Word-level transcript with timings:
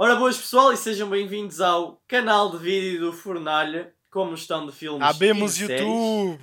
Ora, 0.00 0.14
boas 0.14 0.38
pessoal, 0.38 0.72
e 0.72 0.76
sejam 0.76 1.10
bem-vindos 1.10 1.60
ao 1.60 2.00
canal 2.06 2.52
de 2.52 2.58
vídeo 2.58 3.00
do 3.00 3.12
Fornalha, 3.12 3.92
como 4.08 4.32
estão 4.32 4.64
de 4.64 4.70
filmes 4.70 5.02
Abemos 5.02 5.56
e 5.56 5.66
séries. 5.66 5.80
YouTube! 5.80 6.38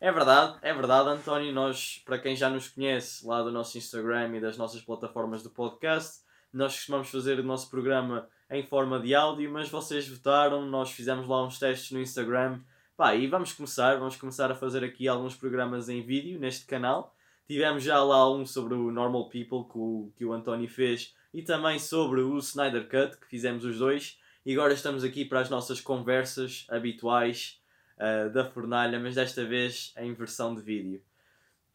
É 0.00 0.10
verdade, 0.10 0.58
é 0.60 0.74
verdade, 0.74 1.08
António. 1.08 1.52
Nós, 1.52 2.02
para 2.04 2.18
quem 2.18 2.34
já 2.34 2.50
nos 2.50 2.66
conhece 2.66 3.24
lá 3.24 3.42
do 3.42 3.52
nosso 3.52 3.78
Instagram 3.78 4.36
e 4.36 4.40
das 4.40 4.58
nossas 4.58 4.82
plataformas 4.82 5.40
do 5.40 5.50
podcast, 5.50 6.24
nós 6.52 6.74
costumamos 6.74 7.08
fazer 7.08 7.38
o 7.38 7.44
nosso 7.44 7.70
programa 7.70 8.28
em 8.50 8.66
forma 8.66 8.98
de 8.98 9.14
áudio, 9.14 9.48
mas 9.52 9.68
vocês 9.68 10.08
votaram, 10.08 10.66
nós 10.66 10.90
fizemos 10.90 11.28
lá 11.28 11.46
uns 11.46 11.60
testes 11.60 11.92
no 11.92 12.00
Instagram. 12.00 12.58
Pá, 12.96 13.14
e 13.14 13.28
vamos 13.28 13.52
começar, 13.52 14.00
vamos 14.00 14.16
começar 14.16 14.50
a 14.50 14.56
fazer 14.56 14.82
aqui 14.82 15.06
alguns 15.06 15.36
programas 15.36 15.88
em 15.88 16.02
vídeo 16.02 16.40
neste 16.40 16.66
canal. 16.66 17.14
Tivemos 17.46 17.84
já 17.84 18.02
lá 18.02 18.28
um 18.28 18.44
sobre 18.44 18.74
o 18.74 18.90
Normal 18.90 19.28
People 19.30 19.70
que 19.70 19.78
o, 19.78 20.12
que 20.16 20.24
o 20.24 20.32
António 20.32 20.68
fez 20.68 21.14
e 21.32 21.42
também 21.42 21.78
sobre 21.78 22.20
o 22.20 22.38
Snyder 22.38 22.88
Cut, 22.88 23.18
que 23.18 23.26
fizemos 23.28 23.64
os 23.64 23.78
dois. 23.78 24.18
E 24.44 24.52
agora 24.52 24.72
estamos 24.72 25.04
aqui 25.04 25.24
para 25.24 25.40
as 25.40 25.50
nossas 25.50 25.80
conversas 25.80 26.66
habituais 26.68 27.60
uh, 27.98 28.30
da 28.30 28.44
fornalha, 28.44 28.98
mas 28.98 29.14
desta 29.14 29.44
vez 29.44 29.92
em 29.96 30.12
versão 30.14 30.54
de 30.54 30.62
vídeo. 30.62 31.02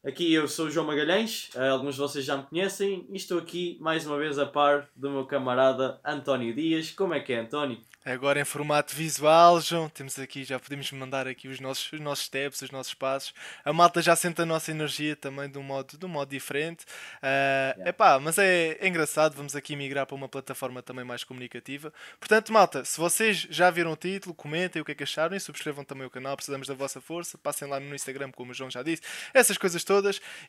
Aqui 0.06 0.32
eu 0.32 0.48
sou 0.48 0.68
o 0.68 0.70
João 0.70 0.86
Magalhães, 0.86 1.50
uh, 1.56 1.72
alguns 1.72 1.96
de 1.96 2.02
vocês 2.02 2.24
já 2.24 2.38
me 2.38 2.44
conhecem, 2.44 3.08
e 3.10 3.18
estou 3.18 3.40
aqui 3.40 3.76
mais 3.82 4.06
uma 4.06 4.20
vez 4.20 4.38
a 4.38 4.46
par 4.46 4.88
do 4.96 5.10
meu 5.10 5.26
camarada 5.26 6.00
António 6.06 6.54
Dias. 6.54 6.92
Como 6.92 7.16
é 7.16 7.20
que 7.20 7.34
é, 7.34 7.40
António? 7.40 7.80
Agora 8.06 8.40
em 8.40 8.46
formato 8.46 8.96
visual, 8.96 9.60
João, 9.60 9.90
temos 9.90 10.20
aqui, 10.20 10.44
já 10.44 10.60
podemos 10.60 10.92
mandar 10.92 11.28
aqui 11.28 11.48
os 11.48 11.60
nossos, 11.60 11.92
os 11.92 12.00
nossos 12.00 12.26
steps, 12.26 12.62
os 12.62 12.70
nossos 12.70 12.94
passos. 12.94 13.34
A 13.64 13.74
malta 13.74 14.00
já 14.00 14.16
sente 14.16 14.40
a 14.44 14.46
nossa 14.46 14.70
energia 14.70 15.16
também 15.16 15.50
de 15.50 15.58
um 15.58 15.64
modo, 15.64 15.98
de 15.98 16.06
um 16.06 16.10
modo 16.10 16.30
diferente. 16.30 16.84
Uh, 16.84 17.74
yeah. 17.80 17.90
epá, 17.90 18.20
mas 18.20 18.38
é, 18.38 18.78
é 18.80 18.88
engraçado, 18.88 19.36
vamos 19.36 19.56
aqui 19.56 19.76
migrar 19.76 20.06
para 20.06 20.16
uma 20.16 20.30
plataforma 20.30 20.84
também 20.84 21.04
mais 21.04 21.24
comunicativa. 21.24 21.92
Portanto, 22.20 22.54
malta, 22.54 22.86
se 22.86 23.00
vocês 23.00 23.48
já 23.50 23.72
viram 23.72 23.94
o 23.94 23.96
título, 23.96 24.36
comentem 24.36 24.80
o 24.80 24.86
que 24.86 24.92
é 24.92 24.96
que 24.96 25.02
acharam 25.02 25.36
e 25.36 25.40
subscrevam 25.40 25.84
também 25.84 26.06
o 26.06 26.10
canal, 26.12 26.36
precisamos 26.36 26.68
da 26.68 26.76
vossa 26.76 27.02
força. 27.02 27.40
Passem 27.40 27.68
lá 27.68 27.80
no 27.80 27.96
Instagram, 27.96 28.32
como 28.32 28.52
o 28.52 28.54
João 28.54 28.70
já 28.70 28.84
disse, 28.84 29.02
essas 29.34 29.58
coisas 29.58 29.84
todas. 29.84 29.95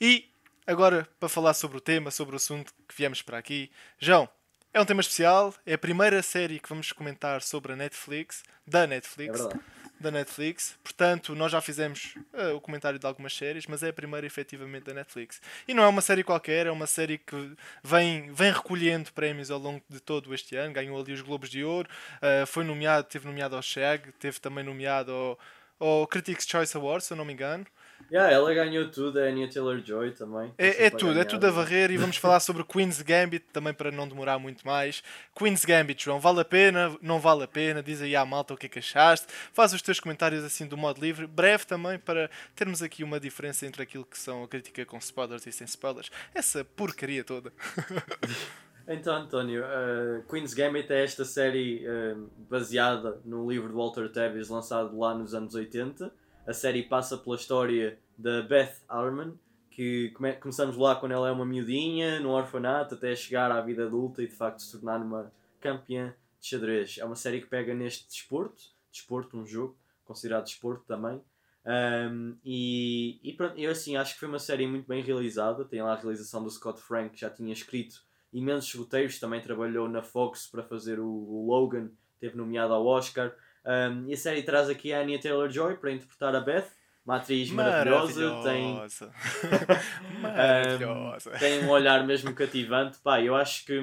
E 0.00 0.28
agora, 0.66 1.08
para 1.18 1.28
falar 1.28 1.54
sobre 1.54 1.76
o 1.76 1.80
tema, 1.80 2.10
sobre 2.10 2.34
o 2.34 2.36
assunto 2.36 2.72
que 2.88 2.94
viemos 2.96 3.22
para 3.22 3.38
aqui, 3.38 3.70
João, 3.98 4.28
é 4.72 4.80
um 4.80 4.84
tema 4.84 5.00
especial, 5.00 5.54
é 5.64 5.74
a 5.74 5.78
primeira 5.78 6.22
série 6.22 6.60
que 6.60 6.68
vamos 6.68 6.92
comentar 6.92 7.40
sobre 7.42 7.72
a 7.72 7.76
Netflix, 7.76 8.42
da 8.66 8.86
Netflix. 8.86 9.40
É 9.40 9.76
da 9.98 10.10
Netflix, 10.10 10.78
portanto, 10.84 11.34
nós 11.34 11.50
já 11.50 11.60
fizemos 11.60 12.14
uh, 12.34 12.54
o 12.54 12.60
comentário 12.60 12.98
de 12.98 13.06
algumas 13.06 13.34
séries, 13.34 13.66
mas 13.66 13.82
é 13.82 13.88
a 13.88 13.92
primeira 13.92 14.26
efetivamente 14.26 14.84
da 14.84 14.94
Netflix. 14.94 15.40
E 15.66 15.72
não 15.72 15.82
é 15.82 15.88
uma 15.88 16.02
série 16.02 16.22
qualquer, 16.22 16.66
é 16.66 16.70
uma 16.70 16.86
série 16.86 17.18
que 17.18 17.56
vem, 17.82 18.30
vem 18.32 18.52
recolhendo 18.52 19.12
prémios 19.12 19.50
ao 19.50 19.58
longo 19.58 19.82
de 19.88 20.00
todo 20.00 20.34
este 20.34 20.54
ano, 20.56 20.74
ganhou 20.74 21.00
ali 21.00 21.12
os 21.12 21.22
Globos 21.22 21.48
de 21.48 21.64
Ouro, 21.64 21.88
uh, 22.16 22.46
foi 22.46 22.64
nomeado, 22.64 23.08
teve 23.08 23.26
nomeado 23.26 23.56
ao 23.56 23.62
SHAG, 23.62 24.12
teve 24.18 24.38
também 24.38 24.62
nomeado 24.62 25.12
ao, 25.12 25.38
ao 25.78 26.06
Critics' 26.06 26.46
Choice 26.46 26.76
Awards, 26.76 27.06
se 27.06 27.14
eu 27.14 27.16
não 27.16 27.24
me 27.24 27.32
engano. 27.32 27.66
Yeah, 28.10 28.32
ela 28.32 28.54
ganhou 28.54 28.88
tudo, 28.88 29.18
a 29.18 29.22
Anya 29.22 29.48
Taylor-Joy 29.48 30.12
também. 30.12 30.54
É, 30.56 30.86
é 30.86 30.90
tudo, 30.90 31.18
é 31.18 31.24
tudo 31.24 31.44
a 31.46 31.50
varrer 31.50 31.90
e 31.90 31.96
vamos 31.96 32.16
falar 32.16 32.38
sobre 32.38 32.62
Queen's 32.62 33.02
Gambit 33.02 33.44
também 33.52 33.74
para 33.74 33.90
não 33.90 34.06
demorar 34.06 34.38
muito 34.38 34.64
mais. 34.64 35.02
Queen's 35.36 35.64
Gambit, 35.64 36.04
João, 36.04 36.20
vale 36.20 36.40
a 36.40 36.44
pena? 36.44 36.96
Não 37.02 37.18
vale 37.18 37.42
a 37.42 37.48
pena? 37.48 37.82
Diz 37.82 38.00
aí 38.00 38.14
à 38.14 38.24
malta 38.24 38.54
o 38.54 38.56
que 38.56 38.66
é 38.66 38.68
que 38.68 38.78
achaste. 38.78 39.26
Faz 39.52 39.72
os 39.72 39.82
teus 39.82 39.98
comentários 39.98 40.44
assim 40.44 40.66
do 40.66 40.76
modo 40.76 41.00
livre, 41.00 41.26
breve 41.26 41.66
também 41.66 41.98
para 41.98 42.30
termos 42.54 42.80
aqui 42.80 43.02
uma 43.02 43.18
diferença 43.18 43.66
entre 43.66 43.82
aquilo 43.82 44.04
que 44.04 44.18
são 44.18 44.44
a 44.44 44.48
crítica 44.48 44.86
com 44.86 44.98
spoilers 44.98 45.46
e 45.46 45.52
sem 45.52 45.64
spoilers. 45.64 46.10
Essa 46.34 46.64
porcaria 46.64 47.24
toda. 47.24 47.52
Então, 48.88 49.16
António, 49.16 49.64
uh, 49.64 50.22
Queen's 50.30 50.54
Gambit 50.54 50.92
é 50.92 51.02
esta 51.02 51.24
série 51.24 51.84
uh, 51.88 52.30
baseada 52.48 53.20
no 53.24 53.50
livro 53.50 53.68
de 53.68 53.74
Walter 53.74 54.08
Tevis 54.08 54.48
lançado 54.48 54.96
lá 54.96 55.12
nos 55.12 55.34
anos 55.34 55.56
80 55.56 56.12
a 56.46 56.52
série 56.52 56.82
passa 56.82 57.18
pela 57.18 57.36
história 57.36 57.98
da 58.16 58.42
Beth 58.42 58.74
Harmon, 58.88 59.32
que 59.70 60.10
come 60.10 60.32
começamos 60.34 60.76
lá 60.76 60.96
quando 60.96 61.12
ela 61.12 61.28
é 61.28 61.32
uma 61.32 61.44
miudinha, 61.44 62.20
no 62.20 62.30
orfanato, 62.30 62.94
até 62.94 63.14
chegar 63.14 63.50
à 63.50 63.60
vida 63.60 63.84
adulta 63.84 64.22
e 64.22 64.26
de 64.26 64.34
facto 64.34 64.60
se 64.60 64.72
tornar 64.72 65.00
uma 65.00 65.32
campeã 65.60 66.14
de 66.40 66.48
xadrez. 66.48 66.98
É 66.98 67.04
uma 67.04 67.16
série 67.16 67.40
que 67.40 67.46
pega 67.46 67.74
neste 67.74 68.06
desporto, 68.06 68.62
desporto, 68.90 69.36
um 69.36 69.44
jogo, 69.44 69.76
considerado 70.04 70.44
desporto 70.44 70.84
também. 70.86 71.20
Um, 71.66 72.36
e, 72.44 73.18
e 73.22 73.32
pronto, 73.32 73.58
eu 73.58 73.72
assim 73.72 73.96
acho 73.96 74.14
que 74.14 74.20
foi 74.20 74.28
uma 74.28 74.38
série 74.38 74.66
muito 74.66 74.86
bem 74.86 75.02
realizada. 75.02 75.64
Tem 75.64 75.82
lá 75.82 75.92
a 75.92 75.96
realização 75.96 76.42
do 76.42 76.50
Scott 76.50 76.80
Frank, 76.80 77.10
que 77.10 77.20
já 77.20 77.28
tinha 77.28 77.52
escrito 77.52 78.04
imensos 78.32 78.72
roteiros, 78.74 79.18
também 79.18 79.40
trabalhou 79.40 79.88
na 79.88 80.02
Fox 80.02 80.46
para 80.46 80.62
fazer 80.62 81.00
o, 81.00 81.06
o 81.06 81.46
Logan, 81.46 81.90
teve 82.20 82.36
nomeado 82.36 82.72
ao 82.72 82.86
Oscar. 82.86 83.34
Um, 83.66 84.08
e 84.08 84.14
a 84.14 84.16
série 84.16 84.42
traz 84.42 84.68
aqui 84.68 84.92
a 84.92 85.00
Anya 85.00 85.18
Taylor-Joy 85.18 85.76
para 85.76 85.90
interpretar 85.90 86.34
a 86.36 86.40
Beth, 86.40 86.68
uma 87.04 87.16
atriz 87.16 87.50
maravilhosa, 87.50 88.20
maravilhosa. 88.20 88.48
tem 88.48 90.22
maravilhosa. 90.22 91.30
Um, 91.34 91.38
tem 91.38 91.64
um 91.64 91.70
olhar 91.70 92.06
mesmo 92.06 92.32
cativante. 92.32 92.98
Pá, 92.98 93.20
eu 93.20 93.34
acho 93.34 93.64
que 93.64 93.80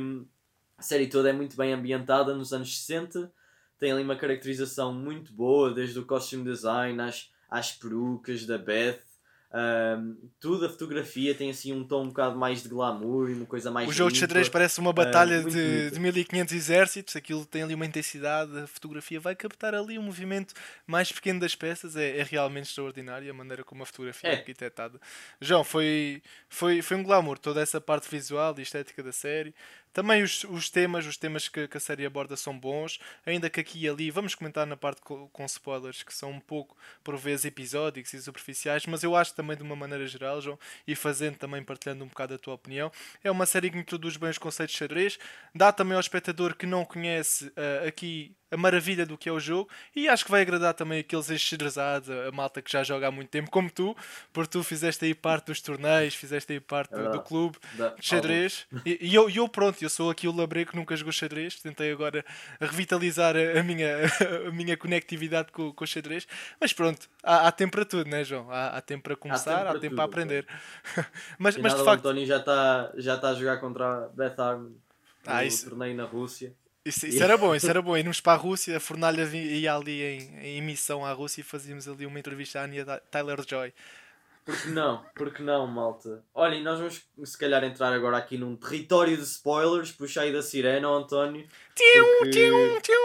a 0.78 0.82
série 0.82 1.08
toda 1.08 1.30
é 1.30 1.34
muito 1.34 1.58
bem 1.58 1.74
ambientada 1.74 2.34
nos 2.34 2.54
anos 2.54 2.78
60, 2.78 3.32
tem 3.78 3.92
ali 3.92 4.04
uma 4.04 4.16
caracterização 4.16 4.94
muito 4.94 5.34
boa, 5.34 5.74
desde 5.74 6.00
o 6.00 6.06
costume 6.06 6.44
design 6.46 7.02
às, 7.02 7.30
às 7.50 7.72
perucas 7.72 8.46
da 8.46 8.58
Beth, 8.58 9.02
um, 9.56 10.18
tudo 10.40 10.66
a 10.66 10.70
fotografia 10.70 11.36
tem 11.36 11.52
assim 11.52 11.72
um 11.72 11.84
tom 11.84 12.06
um 12.06 12.08
bocado 12.08 12.36
mais 12.36 12.64
de 12.64 12.70
glamour 12.70 13.30
e 13.30 13.34
uma 13.34 13.46
coisa 13.46 13.70
mais. 13.70 13.88
O 13.88 13.92
jogo 13.92 14.10
limpa. 14.10 14.14
de 14.14 14.20
xadrez 14.20 14.50
parece 14.50 14.80
uma 14.80 14.92
batalha 14.92 15.42
uh, 15.42 15.50
de, 15.50 15.92
de 15.92 16.00
1500 16.00 16.54
exércitos, 16.54 17.16
aquilo 17.16 17.46
tem 17.46 17.62
ali 17.62 17.76
uma 17.76 17.86
intensidade, 17.86 18.58
a 18.58 18.66
fotografia 18.66 19.20
vai 19.20 19.36
captar 19.36 19.76
ali 19.76 20.00
um 20.00 20.02
movimento 20.02 20.56
mais 20.88 21.12
pequeno 21.12 21.40
das 21.40 21.54
peças, 21.54 21.96
é, 21.96 22.18
é 22.18 22.24
realmente 22.24 22.66
extraordinário 22.66 23.30
a 23.30 23.34
maneira 23.34 23.64
como 23.64 23.84
a 23.84 23.86
fotografia 23.86 24.32
é, 24.32 24.34
é 24.34 24.38
arquitetada. 24.38 25.00
João, 25.40 25.64
foi, 25.64 26.24
foi, 26.50 26.82
foi 26.82 26.98
um 26.98 27.04
glamour 27.04 27.38
toda 27.38 27.62
essa 27.62 27.80
parte 27.80 28.10
visual 28.10 28.56
e 28.58 28.64
estética 28.64 29.04
da 29.04 29.12
série. 29.12 29.54
Também 29.94 30.24
os, 30.24 30.44
os 30.46 30.70
temas, 30.70 31.06
os 31.06 31.16
temas 31.16 31.48
que, 31.48 31.68
que, 31.68 31.78
a 31.78 31.80
série 31.80 32.06
aborda 32.06 32.36
são 32.36 32.58
bons, 32.58 33.00
ainda 33.26 33.50
que 33.50 33.60
aqui 33.60 33.80
e 33.84 33.88
ali, 33.88 34.10
vamos 34.10 34.34
comentar 34.36 34.66
na 34.66 34.76
parte 34.76 35.02
com, 35.02 35.28
com 35.30 35.46
spoilers, 35.46 36.04
que 36.04 36.14
são 36.14 36.32
um 36.32 36.40
pouco, 36.40 36.76
por 37.04 37.16
vezes, 37.16 37.46
episódicos 37.46 38.14
e 38.14 38.22
superficiais, 38.22 38.86
mas 38.88 39.04
eu 39.04 39.16
acho 39.16 39.36
também 39.36 39.56
de 39.56 39.64
uma 39.64 39.76
maneira 39.76 40.06
geral, 40.08 40.42
João, 40.42 40.60
e 40.88 40.96
fazendo 40.96 41.38
também, 41.38 41.64
partilhando 41.64 42.04
um 42.04 42.08
bocado 42.08 42.34
a 42.34 42.38
tua 42.38 42.56
opinião, 42.56 42.92
é 43.24 43.30
uma 43.30 43.46
série 43.46 43.70
que 43.70 43.78
introduz 43.78 44.18
bem 44.18 44.32
os 44.32 44.38
conceitos 44.38 44.74
de 44.74 44.80
xadrez, 44.80 45.20
dá 45.54 45.72
também 45.72 45.94
ao 45.94 46.02
espectador 46.02 46.56
que 46.56 46.66
não 46.66 46.84
conhece 46.84 47.48
uh, 47.50 47.88
aqui 47.88 48.36
a 48.54 48.58
maravilha 48.58 49.06
do 49.06 49.18
que 49.18 49.28
é 49.28 49.32
o 49.32 49.40
jogo 49.40 49.70
e 49.96 50.08
acho 50.08 50.26
que 50.26 50.32
vai 50.32 50.42
agradar 50.42 50.74
também 50.74 51.00
aqueles 51.00 51.30
enxadrezados, 51.30 52.10
a 52.10 52.32
malta 52.32 52.62
que 52.62 52.72
já 52.72 52.84
joga 52.84 53.08
há 53.08 53.12
muito 53.12 53.30
tempo, 53.30 53.50
como 53.50 53.70
tu, 53.70 53.96
porque 54.32 54.52
tu 54.52 54.64
fizeste 54.64 55.06
aí 55.06 55.14
parte 55.14 55.48
dos 55.48 55.62
torneios, 55.62 56.16
fizeste 56.16 56.54
aí 56.54 56.60
parte 56.60 56.96
do, 56.96 57.12
do 57.12 57.22
clube 57.22 57.58
de 57.74 58.06
xadrez 58.06 58.66
e, 58.86 59.00
e, 59.02 59.16
eu, 59.16 59.30
eu, 59.30 59.48
pronto, 59.48 59.82
eu 59.82 59.90
sou 59.90 60.10
aqui 60.10 60.28
o 60.28 60.36
labre 60.36 60.66
que 60.66 60.76
nunca 60.76 60.96
jogou 60.96 61.12
xadrez, 61.12 61.60
tentei 61.60 61.92
agora 61.92 62.24
revitalizar 62.60 63.36
a, 63.36 63.60
a 63.60 63.64
minha, 63.64 63.98
a 64.48 64.52
minha 64.52 64.78
conectividade 64.78 65.52
com, 65.52 65.74
com 65.74 65.84
o 65.84 65.88
xadrez, 65.88 66.28
mas 66.60 66.74
pronto, 66.74 67.10
há, 67.24 67.48
há 67.48 67.52
tempo 67.52 67.74
para 67.74 67.86
tudo, 67.86 68.10
né, 68.10 68.24
João? 68.24 68.50
Há, 68.52 68.68
há 68.78 68.82
tempo 68.82 69.04
para 69.04 69.16
começar, 69.16 69.52
há 69.52 69.56
tempo 69.56 69.66
para, 69.66 69.78
há 69.78 69.82
tempo 69.82 69.96
para 69.96 70.06
aprender. 70.06 70.48
mas, 71.40 71.58
mas 71.58 71.74
de 71.74 71.84
facto. 71.84 72.06
O 72.06 72.10
António 72.10 72.26
já 72.26 72.38
está 72.38 72.92
já 72.96 73.18
tá 73.18 73.30
a 73.30 73.34
jogar 73.34 73.58
contra 73.58 74.06
a 74.06 74.08
Beth 74.10 74.40
Arm 74.40 74.72
ah, 75.26 75.42
no 75.42 75.48
isso... 75.48 75.70
torneio 75.70 75.96
na 75.96 76.06
Rússia. 76.06 76.54
Isso, 76.86 77.08
isso 77.08 77.24
era 77.24 77.38
bom, 77.38 77.54
isso 77.56 77.70
era 77.70 77.82
bom. 77.82 77.96
Irmos 77.98 78.20
para 78.20 78.34
a 78.34 78.36
Rússia, 78.36 78.78
a 78.78 78.80
Fornalha 78.80 79.24
ia 79.24 79.74
ali 79.74 80.02
em, 80.02 80.38
em 80.40 80.58
emissão 80.58 81.06
à 81.06 81.12
Rússia 81.14 81.42
e 81.42 81.44
fazíamos 81.44 81.88
ali 81.88 82.06
uma 82.06 82.20
entrevista 82.20 82.60
à 82.60 82.64
Anya 82.64 83.02
Tyler 83.10 83.40
Joy. 83.48 83.74
Porque 84.46 84.70
não? 84.70 85.06
Porque 85.16 85.42
não, 85.42 85.66
malta? 85.66 86.22
Olha, 86.34 86.56
e 86.56 86.64
nós 86.64 86.78
vamos 86.78 87.02
se 87.24 87.38
calhar 87.38 87.64
entrar 87.64 87.94
agora 87.94 88.18
aqui 88.18 88.38
num 88.38 88.58
território 88.58 89.16
de 89.16 89.24
spoilers, 89.24 89.94
puxa 89.94 90.22
aí 90.22 90.34
da 90.34 90.42
sirena, 90.42 90.90
António. 90.90 91.48
Tiu, 91.74 92.06
porque... 92.20 92.32
tiu, 92.32 92.82
tiu. 92.82 93.00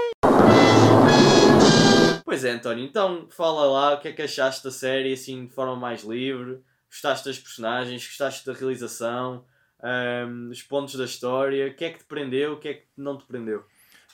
Pois 2.25 2.45
é, 2.45 2.51
António, 2.51 2.85
então 2.85 3.29
fala 3.31 3.67
lá 3.67 3.95
o 3.95 4.01
que 4.01 4.09
é 4.09 4.13
que 4.13 4.23
achaste 4.23 4.65
da 4.65 4.73
série 4.73 5.13
assim 5.13 5.47
de 5.47 5.53
forma 5.53 5.77
mais 5.77 6.03
livre. 6.03 6.61
Gostaste 6.91 7.29
das 7.29 7.39
personagens, 7.39 8.05
gostaste 8.05 8.45
da 8.45 8.53
realização, 8.53 9.45
um, 9.83 10.51
os 10.51 10.63
pontos 10.63 10.95
da 10.95 11.05
história, 11.05 11.69
o 11.69 11.75
que 11.75 11.85
é 11.85 11.91
que 11.91 11.99
te 11.99 12.05
prendeu, 12.05 12.55
o 12.55 12.59
que 12.59 12.69
é 12.69 12.75
que 12.75 12.87
não 12.97 13.17
te 13.17 13.25
prendeu? 13.25 13.65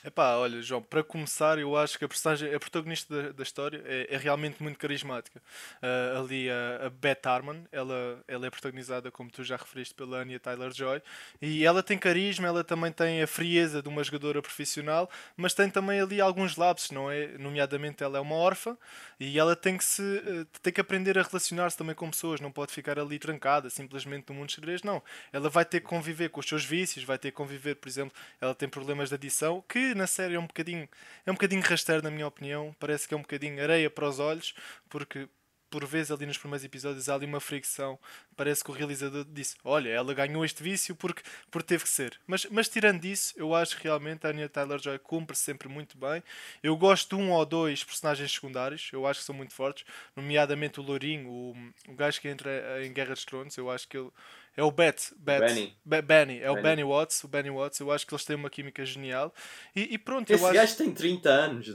Epá, 0.05 0.35
olha, 0.35 0.61
João, 0.61 0.83
para 0.83 1.03
começar, 1.03 1.57
eu 1.57 1.75
acho 1.75 1.97
que 1.97 2.05
a 2.05 2.07
personagem, 2.07 2.53
a 2.53 2.59
protagonista 2.59 3.23
da, 3.23 3.31
da 3.31 3.41
história 3.41 3.81
é, 3.87 4.13
é, 4.13 4.17
realmente 4.17 4.61
muito 4.61 4.77
carismática. 4.77 5.41
Uh, 5.81 6.19
ali 6.19 6.47
a, 6.47 6.85
a, 6.85 6.89
Beth 6.91 7.25
Harmon, 7.25 7.63
ela, 7.71 8.23
ela 8.27 8.45
é 8.45 8.49
protagonizada, 8.51 9.09
como 9.09 9.31
tu 9.31 9.43
já 9.43 9.55
referiste, 9.55 9.95
pela 9.95 10.17
Anya 10.17 10.39
Tyler-Joy, 10.39 11.01
e 11.41 11.65
ela 11.65 11.81
tem 11.81 11.97
carisma, 11.97 12.47
ela 12.47 12.63
também 12.63 12.91
tem 12.91 13.23
a 13.23 13.25
frieza 13.25 13.81
de 13.81 13.89
uma 13.89 14.03
jogadora 14.03 14.43
profissional, 14.43 15.09
mas 15.35 15.55
tem 15.55 15.71
também 15.71 15.99
ali 15.99 16.21
alguns 16.21 16.55
lapsos, 16.55 16.91
não 16.91 17.09
é? 17.09 17.29
Nomeadamente, 17.39 18.03
ela 18.03 18.19
é 18.19 18.21
uma 18.21 18.35
órfã 18.35 18.77
e 19.19 19.39
ela 19.39 19.55
tem 19.55 19.75
que, 19.75 19.83
se, 19.83 20.03
uh, 20.03 20.45
tem 20.61 20.71
que 20.71 20.81
aprender 20.81 21.17
a 21.17 21.23
relacionar-se 21.23 21.75
também 21.75 21.95
com 21.95 22.11
pessoas, 22.11 22.39
não 22.39 22.51
pode 22.51 22.71
ficar 22.71 22.99
ali 22.99 23.17
trancada, 23.17 23.71
simplesmente 23.71 24.25
no 24.29 24.35
mundo 24.35 24.49
de 24.49 24.53
xadrez, 24.53 24.83
não. 24.83 25.01
Ela 25.33 25.49
vai 25.49 25.65
ter 25.65 25.79
que 25.79 25.87
conviver 25.87 26.29
com 26.29 26.41
os 26.41 26.45
seus 26.47 26.63
vícios, 26.63 27.03
vai 27.03 27.17
ter 27.17 27.31
que 27.31 27.37
conviver, 27.37 27.73
por 27.73 27.89
exemplo, 27.89 28.15
ela 28.39 28.53
tem 28.53 28.69
problemas 28.69 29.09
de 29.09 29.15
adição, 29.15 29.63
que 29.67 29.94
na 29.97 30.07
série 30.07 30.35
é 30.35 30.39
um 30.39 30.47
bocadinho, 30.47 30.87
é 31.25 31.31
um 31.31 31.33
bocadinho 31.35 31.61
rasteiro, 31.61 32.01
na 32.03 32.11
minha 32.11 32.27
opinião. 32.27 32.75
Parece 32.79 33.07
que 33.07 33.13
é 33.13 33.17
um 33.17 33.21
bocadinho 33.21 33.61
areia 33.61 33.89
para 33.89 34.07
os 34.07 34.19
olhos, 34.19 34.53
porque 34.89 35.27
por 35.69 35.85
vezes 35.85 36.11
ali 36.11 36.25
nos 36.25 36.37
primeiros 36.37 36.63
episódios 36.63 37.09
há 37.09 37.15
ali 37.15 37.25
uma 37.25 37.39
fricção. 37.39 37.99
Parece 38.35 38.63
que 38.63 38.71
o 38.71 38.73
realizador 38.73 39.25
disse: 39.25 39.55
Olha, 39.63 39.89
ela 39.89 40.13
ganhou 40.13 40.43
este 40.45 40.61
vício 40.61 40.95
porque, 40.95 41.21
porque 41.51 41.67
teve 41.67 41.83
que 41.83 41.89
ser. 41.89 42.19
Mas, 42.27 42.45
mas 42.45 42.69
tirando 42.69 43.03
isso, 43.05 43.33
eu 43.37 43.53
acho 43.53 43.77
que 43.77 43.83
realmente 43.83 44.25
a 44.25 44.29
Anya 44.29 44.49
Tyler 44.49 44.79
Joy 44.81 44.99
cumpre 44.99 45.35
sempre 45.35 45.67
muito 45.67 45.97
bem. 45.97 46.23
Eu 46.63 46.75
gosto 46.77 47.15
de 47.15 47.21
um 47.21 47.31
ou 47.31 47.45
dois 47.45 47.83
personagens 47.83 48.31
secundários, 48.31 48.89
eu 48.93 49.05
acho 49.05 49.19
que 49.19 49.25
são 49.25 49.35
muito 49.35 49.53
fortes, 49.53 49.85
nomeadamente 50.15 50.79
o 50.79 50.83
Lourinho, 50.83 51.29
o, 51.29 51.55
o 51.87 51.93
gajo 51.93 52.19
que 52.21 52.27
entra 52.27 52.85
em 52.85 52.91
Guerra 52.93 53.13
dos 53.13 53.25
Tronos. 53.25 53.57
Eu 53.57 53.69
acho 53.69 53.87
que 53.87 53.97
ele 53.97 54.11
é 54.57 54.63
o 54.63 54.71
Bet. 54.71 55.13
Bet 55.17 55.39
Benny. 55.41 55.73
Be 55.83 56.01
Benny. 56.01 56.39
É 56.39 56.47
Benny. 56.47 56.59
o 56.59 56.61
Benny 56.61 56.83
Watts. 56.83 57.23
O 57.23 57.27
Benny 57.27 57.49
Watts. 57.49 57.79
Eu 57.79 57.91
acho 57.91 58.07
que 58.07 58.13
eles 58.13 58.23
têm 58.23 58.35
uma 58.35 58.49
química 58.49 58.85
genial. 58.85 59.33
E, 59.75 59.93
e 59.93 59.97
pronto, 59.97 60.31
Esse 60.31 60.43
eu 60.43 60.53
gajo 60.53 60.77
tem 60.77 60.93
30 60.93 61.29
anos. 61.29 61.67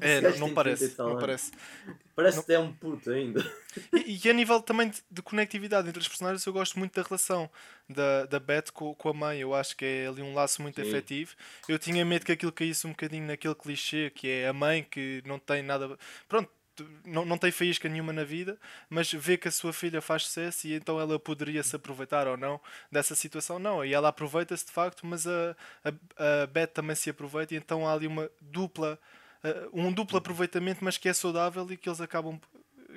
É, 0.00 0.20
não, 0.20 0.48
não 0.48 0.54
parece. 0.54 0.94
Não 0.98 1.18
parece. 1.18 1.52
Parece 2.16 2.36
não... 2.38 2.44
que 2.44 2.52
é 2.52 2.58
um 2.58 2.72
puto 2.72 3.10
ainda. 3.10 3.44
E, 3.92 4.20
e, 4.24 4.30
a 4.30 4.32
nível 4.32 4.60
também 4.60 4.88
de, 4.88 5.02
de, 5.10 5.22
conectividade 5.22 5.88
entre 5.88 6.00
os 6.00 6.08
personagens, 6.08 6.44
eu 6.44 6.52
gosto 6.52 6.78
muito 6.78 6.94
da 6.94 7.02
relação 7.02 7.50
da, 7.88 8.26
da 8.26 8.40
Beth 8.40 8.70
com, 8.72 8.94
com 8.94 9.08
a 9.08 9.14
mãe. 9.14 9.40
Eu 9.40 9.54
acho 9.54 9.76
que 9.76 9.84
é 9.84 10.06
ali 10.06 10.22
um 10.22 10.34
laço 10.34 10.62
muito 10.62 10.80
Sim. 10.80 10.88
afetivo. 10.88 11.34
Eu 11.68 11.78
tinha 11.78 12.04
medo 12.04 12.24
que 12.24 12.32
aquilo 12.32 12.52
caísse 12.52 12.86
um 12.86 12.90
bocadinho 12.90 13.26
naquele 13.26 13.54
clichê 13.54 14.10
que 14.10 14.28
é 14.28 14.48
a 14.48 14.52
mãe 14.52 14.86
que 14.88 15.22
não 15.26 15.38
tem 15.38 15.62
nada. 15.62 15.96
Pronto, 16.28 16.50
não, 17.04 17.24
não 17.24 17.38
tem 17.38 17.52
faísca 17.52 17.88
nenhuma 17.88 18.12
na 18.12 18.24
vida, 18.24 18.58
mas 18.88 19.12
vê 19.12 19.36
que 19.36 19.48
a 19.48 19.50
sua 19.50 19.72
filha 19.72 20.00
faz 20.00 20.24
sucesso 20.24 20.66
e 20.66 20.74
então 20.74 21.00
ela 21.00 21.18
poderia 21.18 21.62
se 21.62 21.76
aproveitar 21.76 22.26
ou 22.26 22.36
não 22.36 22.60
dessa 22.90 23.14
situação. 23.14 23.58
Não, 23.58 23.84
e 23.84 23.92
ela 23.92 24.08
aproveita-se 24.08 24.66
de 24.66 24.72
facto, 24.72 25.06
mas 25.06 25.26
a, 25.26 25.56
a, 25.84 26.42
a 26.42 26.46
Beth 26.46 26.68
também 26.68 26.96
se 26.96 27.10
aproveita 27.10 27.54
e 27.54 27.56
então 27.56 27.86
há 27.86 27.92
ali 27.92 28.06
uma 28.06 28.30
dupla, 28.40 28.98
uh, 29.44 29.70
um 29.72 29.92
duplo 29.92 30.18
aproveitamento, 30.18 30.84
mas 30.84 30.96
que 30.96 31.08
é 31.08 31.12
saudável 31.12 31.66
e 31.70 31.76
que 31.76 31.88
eles 31.88 32.00
acabam 32.00 32.40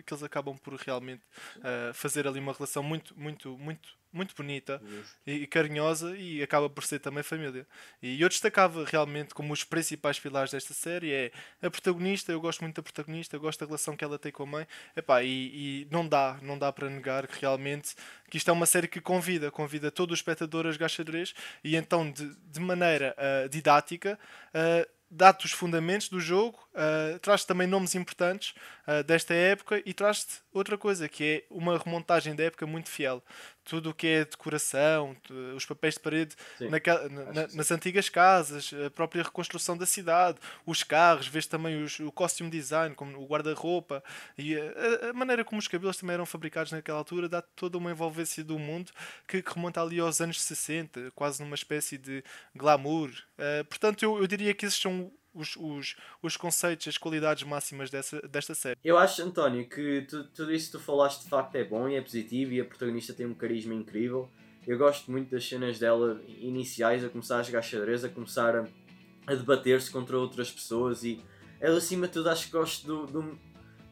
que 0.03 0.13
eles 0.13 0.23
acabam 0.23 0.57
por 0.57 0.73
realmente 0.75 1.23
uh, 1.57 1.93
fazer 1.93 2.27
ali 2.27 2.39
uma 2.39 2.53
relação 2.53 2.83
muito, 2.83 3.17
muito, 3.17 3.57
muito, 3.57 3.89
muito 4.11 4.35
bonita 4.35 4.81
e, 5.25 5.33
e, 5.33 5.47
carinhosa 5.47 6.15
e 6.17 6.41
acaba 6.41 6.69
por 6.69 6.83
ser 6.83 6.99
também 6.99 7.23
família. 7.23 7.67
E 8.01 8.21
eu 8.21 8.29
destacava 8.29 8.85
realmente 8.85 9.33
como 9.33 9.53
os 9.53 9.63
principais 9.63 10.19
pilares 10.19 10.51
desta 10.51 10.73
série 10.73 11.11
é 11.11 11.31
a 11.61 11.69
protagonista, 11.69 12.31
eu 12.31 12.39
gosto 12.39 12.61
muito 12.61 12.75
da 12.75 12.83
protagonista, 12.83 13.35
eu 13.35 13.39
gosto 13.39 13.59
da 13.59 13.65
relação 13.65 13.95
que 13.95 14.03
ela 14.03 14.17
tem 14.17 14.31
com 14.31 14.43
a 14.43 14.45
mãe, 14.45 14.67
Epá, 14.95 15.23
e, 15.23 15.83
e 15.83 15.87
não 15.91 16.07
dá, 16.07 16.37
não 16.41 16.57
dá 16.57 16.71
para 16.71 16.89
negar 16.89 17.27
que 17.27 17.41
realmente 17.41 17.95
que 18.29 18.37
isto 18.37 18.49
é 18.49 18.53
uma 18.53 18.65
série 18.65 18.87
que 18.87 18.99
convida, 18.99 19.51
convida 19.51 19.91
todo 19.91 20.11
o 20.11 20.13
espectador 20.13 20.67
a 20.67 20.71
jogar 20.71 20.89
xadrez 20.89 21.33
e 21.63 21.75
então 21.75 22.09
de, 22.11 22.35
de 22.35 22.59
maneira 22.59 23.15
uh, 23.17 23.49
didática 23.49 24.19
uh, 24.49 24.96
dá-te 25.09 25.45
os 25.45 25.51
fundamentos 25.51 26.09
do 26.09 26.19
jogo, 26.19 26.57
uh, 26.73 27.19
traz-te 27.19 27.47
também 27.47 27.67
nomes 27.67 27.95
importantes 27.95 28.53
uh, 28.87 29.03
desta 29.03 29.33
época 29.33 29.81
e 29.85 29.93
traz-te 29.93 30.41
outra 30.51 30.77
coisa, 30.77 31.07
que 31.07 31.23
é 31.23 31.53
uma 31.53 31.77
remontagem 31.77 32.35
da 32.35 32.43
época 32.43 32.65
muito 32.65 32.89
fiel. 32.89 33.23
Tudo 33.67 33.89
o 33.89 33.93
que 33.93 34.07
é 34.07 34.25
decoração, 34.25 35.15
os 35.55 35.65
papéis 35.65 35.95
de 35.95 35.99
parede 35.99 36.35
naquela, 36.69 37.09
na, 37.09 37.47
nas 37.53 37.69
antigas 37.71 38.07
casas, 38.07 38.71
a 38.85 38.89
própria 38.89 39.23
reconstrução 39.23 39.77
da 39.77 39.85
cidade, 39.85 40.39
os 40.65 40.83
carros, 40.83 41.27
vês 41.27 41.45
também 41.45 41.83
os, 41.83 41.99
o 41.99 42.11
costume 42.11 42.49
design, 42.49 42.95
como 42.95 43.19
o 43.21 43.25
guarda-roupa 43.27 44.01
e 44.37 44.55
a, 44.55 45.09
a, 45.09 45.13
maneira 45.13 45.43
como 45.43 45.59
os 45.59 45.67
cabelos 45.67 45.97
também 45.97 46.13
eram 46.13 46.25
fabricados 46.25 46.71
naquela 46.71 46.97
altura, 46.97 47.27
dá 47.27 47.41
toda 47.41 47.77
uma 47.77 47.91
envolvência 47.91 48.43
do 48.43 48.57
mundo 48.57 48.91
que, 49.27 49.41
que 49.41 49.53
remonta 49.53 49.81
ali 49.81 49.99
aos 49.99 50.21
anos 50.21 50.41
60, 50.41 51.11
quase 51.13 51.43
numa 51.43 51.55
espécie 51.55 51.97
de 51.97 52.23
glamour. 52.55 53.09
Uh, 53.09 53.65
portanto, 53.65 54.03
eu, 54.03 54.17
eu 54.17 54.27
diria 54.27 54.53
que 54.53 54.65
esses 54.65 54.79
são 54.79 55.11
os, 55.37 55.55
os, 55.55 55.95
os 56.21 56.35
conceitos, 56.35 56.87
as 56.87 56.97
qualidades 56.97 57.43
máximas 57.43 57.89
dessa, 57.89 58.19
desta 58.27 58.55
série. 58.55 58.79
Eu 58.83 58.97
acho, 58.97 59.21
António, 59.21 59.67
que 59.69 60.01
tu, 60.09 60.23
tudo 60.25 60.51
isso 60.51 60.71
que 60.71 60.77
tu 60.77 60.83
falaste 60.83 61.23
de 61.23 61.29
facto 61.29 61.55
é 61.55 61.63
bom 61.63 61.87
e 61.87 61.95
é 61.95 62.01
positivo 62.01 62.53
e 62.53 62.61
a 62.61 62.65
protagonista 62.65 63.13
tem 63.13 63.25
um 63.25 63.33
carisma 63.33 63.73
incrível. 63.73 64.29
Eu 64.65 64.77
gosto 64.77 65.09
muito 65.11 65.31
das 65.31 65.47
cenas 65.47 65.79
dela 65.79 66.21
iniciais, 66.27 67.03
a 67.03 67.09
começar 67.09 67.37
a 67.37 67.43
jogar 67.43 67.61
xadrez, 67.61 68.03
a 68.03 68.09
começar 68.09 68.55
a, 68.55 68.67
a 69.25 69.35
debater-se 69.35 69.89
contra 69.89 70.17
outras 70.17 70.51
pessoas 70.51 71.03
e 71.03 71.23
ela 71.59 71.77
acima 71.77 72.07
de 72.07 72.13
tudo 72.13 72.29
acho 72.29 72.47
que 72.47 72.51
gosto 72.51 72.85
do, 72.85 73.05
do, 73.05 73.39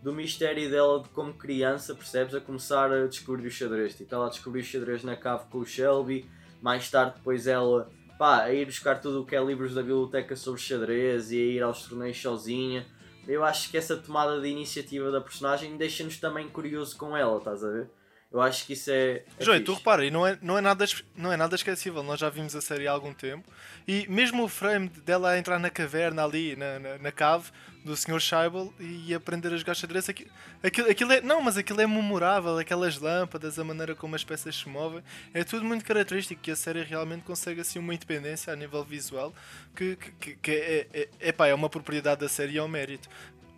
do 0.03 0.13
mistério 0.13 0.69
dela 0.69 1.01
de 1.01 1.09
como 1.09 1.33
criança, 1.33 1.95
percebes? 1.95 2.35
A 2.35 2.41
começar 2.41 2.91
a 2.91 3.07
descobrir 3.07 3.47
o 3.47 3.51
xadrez. 3.51 3.95
Tipo, 3.95 4.15
ela 4.15 4.29
descobriu 4.29 4.61
o 4.61 4.65
xadrez 4.65 5.03
na 5.03 5.15
cave 5.15 5.45
com 5.49 5.59
o 5.59 5.65
Shelby, 5.65 6.29
mais 6.61 6.89
tarde 6.89 7.15
depois 7.15 7.47
ela 7.47 7.89
pá, 8.17 8.43
a 8.43 8.53
ir 8.53 8.65
buscar 8.65 9.01
tudo 9.01 9.21
o 9.21 9.25
que 9.25 9.35
é 9.35 9.43
livros 9.43 9.73
da 9.73 9.81
biblioteca 9.81 10.35
sobre 10.35 10.61
xadrez 10.61 11.31
e 11.31 11.35
a 11.35 11.45
ir 11.45 11.63
aos 11.63 11.87
torneios 11.87 12.21
sozinha. 12.21 12.85
Eu 13.27 13.43
acho 13.43 13.69
que 13.69 13.77
essa 13.77 13.97
tomada 13.97 14.39
de 14.39 14.47
iniciativa 14.47 15.11
da 15.11 15.19
personagem 15.19 15.77
deixa-nos 15.77 16.17
também 16.17 16.47
curioso 16.47 16.95
com 16.97 17.17
ela, 17.17 17.37
estás 17.37 17.63
a 17.63 17.69
ver? 17.69 17.89
Eu 18.31 18.41
acho 18.41 18.65
que 18.65 18.73
isso 18.73 18.91
é. 18.91 19.23
é 19.39 19.43
João, 19.43 19.63
tu 19.63 19.73
repara, 19.73 20.05
e 20.05 20.11
não 20.11 20.27
é, 20.27 20.37
não, 20.41 20.57
é 20.57 20.61
nada, 20.61 20.85
não 21.15 21.31
é 21.31 21.37
nada 21.37 21.55
esquecível. 21.55 22.03
Nós 22.03 22.19
já 22.19 22.29
vimos 22.29 22.55
a 22.55 22.61
série 22.61 22.87
há 22.87 22.91
algum 22.91 23.13
tempo. 23.13 23.49
E 23.87 24.05
mesmo 24.09 24.43
o 24.43 24.49
frame 24.49 24.89
dela 24.89 25.37
entrar 25.37 25.57
na 25.57 25.69
caverna 25.69 26.23
ali, 26.25 26.55
na, 26.55 26.77
na, 26.77 26.97
na 26.97 27.11
cave 27.11 27.49
do 27.85 27.95
Sr. 27.95 28.19
Scheibel 28.19 28.73
e 28.79 29.13
aprender 29.13 29.53
a 29.53 29.57
jogar 29.57 29.75
xadrez, 29.75 30.09
aquilo, 30.09 30.31
aquilo, 30.63 30.89
aquilo 30.89 31.11
é. 31.13 31.21
Não, 31.21 31.39
mas 31.39 31.55
aquilo 31.55 31.79
é 31.79 31.85
memorável. 31.85 32.57
Aquelas 32.57 32.97
lâmpadas, 32.97 33.59
a 33.59 33.63
maneira 33.63 33.95
como 33.95 34.15
as 34.15 34.23
peças 34.23 34.55
se 34.55 34.67
movem. 34.67 35.03
É 35.31 35.43
tudo 35.43 35.63
muito 35.63 35.85
característico. 35.85 36.41
E 36.47 36.51
a 36.51 36.55
série 36.55 36.81
realmente 36.83 37.23
consegue 37.23 37.61
assim 37.61 37.77
uma 37.77 37.93
independência 37.93 38.51
a 38.51 38.55
nível 38.55 38.83
visual 38.83 39.33
que, 39.75 39.95
que, 40.19 40.35
que 40.35 40.51
é, 40.51 40.87
é, 40.93 41.09
é, 41.19 41.31
pá, 41.31 41.47
é 41.47 41.53
uma 41.53 41.69
propriedade 41.69 42.21
da 42.21 42.27
série 42.27 42.53
e 42.53 42.57
é 42.57 42.63
um 42.63 42.67
mérito. 42.67 43.07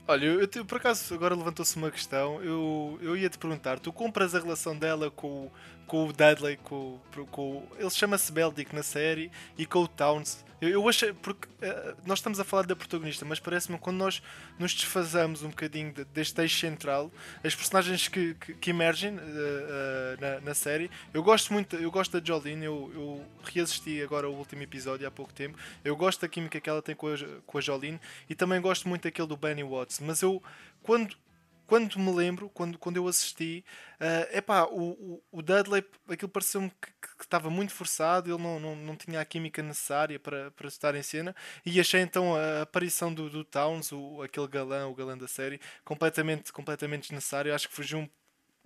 Olha, 0.10 0.26
eu, 0.26 0.66
por 0.66 0.78
acaso 0.78 1.14
agora 1.14 1.36
levantou-se 1.36 1.76
uma 1.76 1.92
questão. 1.92 2.42
Eu, 2.42 2.98
eu 3.02 3.18
ia 3.18 3.30
te 3.30 3.38
perguntar: 3.38 3.78
tu 3.78 3.92
compras 3.92 4.34
a 4.34 4.40
relação 4.40 4.78
dela 4.78 5.12
com, 5.12 5.52
com 5.86 6.08
o 6.08 6.14
Dudley, 6.14 6.56
com, 6.64 6.98
com 7.30 7.68
ele 7.78 7.90
chama-se 7.90 8.32
Beldic 8.32 8.74
na 8.74 8.84
série, 8.84 9.30
e 9.58 9.66
com 9.66 9.80
o 9.80 9.88
Towns? 9.88 10.46
Eu, 10.60 10.70
eu 10.70 10.84
porque 11.22 11.48
uh, 11.48 11.96
nós 12.06 12.18
estamos 12.18 12.40
a 12.40 12.44
falar 12.44 12.66
da 12.66 12.76
protagonista, 12.76 13.24
mas 13.24 13.40
parece-me 13.40 13.78
quando 13.78 13.98
nós 13.98 14.24
nos 14.58 14.74
desfazamos 14.74 15.44
um 15.44 15.50
bocadinho 15.50 15.94
de, 15.94 16.04
deste 16.06 16.42
eixo 16.42 16.60
central, 16.60 17.12
as 17.44 17.54
personagens 17.54 18.08
que, 18.08 18.34
que, 18.34 18.54
que 18.56 18.70
emergem 18.72 19.16
uh, 19.16 19.20
uh, 19.20 20.20
na, 20.20 20.40
na, 20.42 20.54
série, 20.56 20.90
eu 21.14 21.22
gosto 21.22 21.54
muito, 21.54 21.76
eu 21.76 21.92
gosto 21.92 22.20
da 22.20 22.26
Jolene, 22.26 22.66
eu, 22.66 22.92
eu 22.96 23.26
reassisti 23.44 24.02
agora 24.02 24.28
o 24.28 24.34
último 24.34 24.64
episódio 24.64 25.08
há 25.08 25.12
pouco 25.12 25.32
tempo, 25.32 25.58
eu 25.86 25.96
gosto 25.96 26.22
da 26.22 26.28
química 26.28 26.60
que 26.60 26.70
ela 26.70 26.82
tem 26.82 26.96
com 26.96 27.08
a, 27.08 27.18
com 27.46 27.58
a 27.60 27.62
Jolene 27.62 28.00
e 28.28 28.34
também 28.34 28.60
gosto 28.60 28.90
muito 28.90 29.04
daquele 29.04 29.28
do 29.28 29.38
Benny 29.38 29.64
Watts, 29.64 29.97
mas 30.04 30.22
eu 30.22 30.42
quando 30.82 31.16
quando 31.68 32.00
me 32.00 32.12
lembro, 32.14 32.50
quando, 32.50 32.80
quando 32.80 32.96
eu 32.96 33.08
assisti, 33.08 33.64
uh, 34.00 34.38
epá, 34.38 34.64
o, 34.64 35.22
o, 35.30 35.42
Dudley, 35.42 35.84
aquilo 36.08 36.30
pareceu-me 36.32 36.70
que, 36.70 36.90
estava 37.22 37.50
muito 37.50 37.74
forçado, 37.74 38.32
ele 38.32 38.42
não, 38.42 38.58
não, 38.58 38.76
não 38.76 38.96
tinha 38.96 39.20
a 39.20 39.26
química 39.26 39.62
necessária 39.62 40.18
para, 40.18 40.50
para 40.52 40.68
estar 40.68 40.96
em 40.96 41.04
cena, 41.04 41.36
e 41.66 41.80
achei 41.80 42.00
então 42.02 42.36
a 42.36 42.62
aparição 42.62 43.14
do, 43.14 43.30
do 43.30 43.44
Towns, 43.44 43.92
o, 43.92 44.22
aquele 44.22 44.48
galã, 44.48 44.88
o 44.88 44.96
galã 44.96 45.18
da 45.18 45.28
série, 45.28 45.60
completamente, 45.84 46.54
completamente 46.54 47.04
desnecessário, 47.04 47.54
acho 47.54 47.68
que 47.68 47.76
fugiu 47.76 48.00
um 48.00 48.10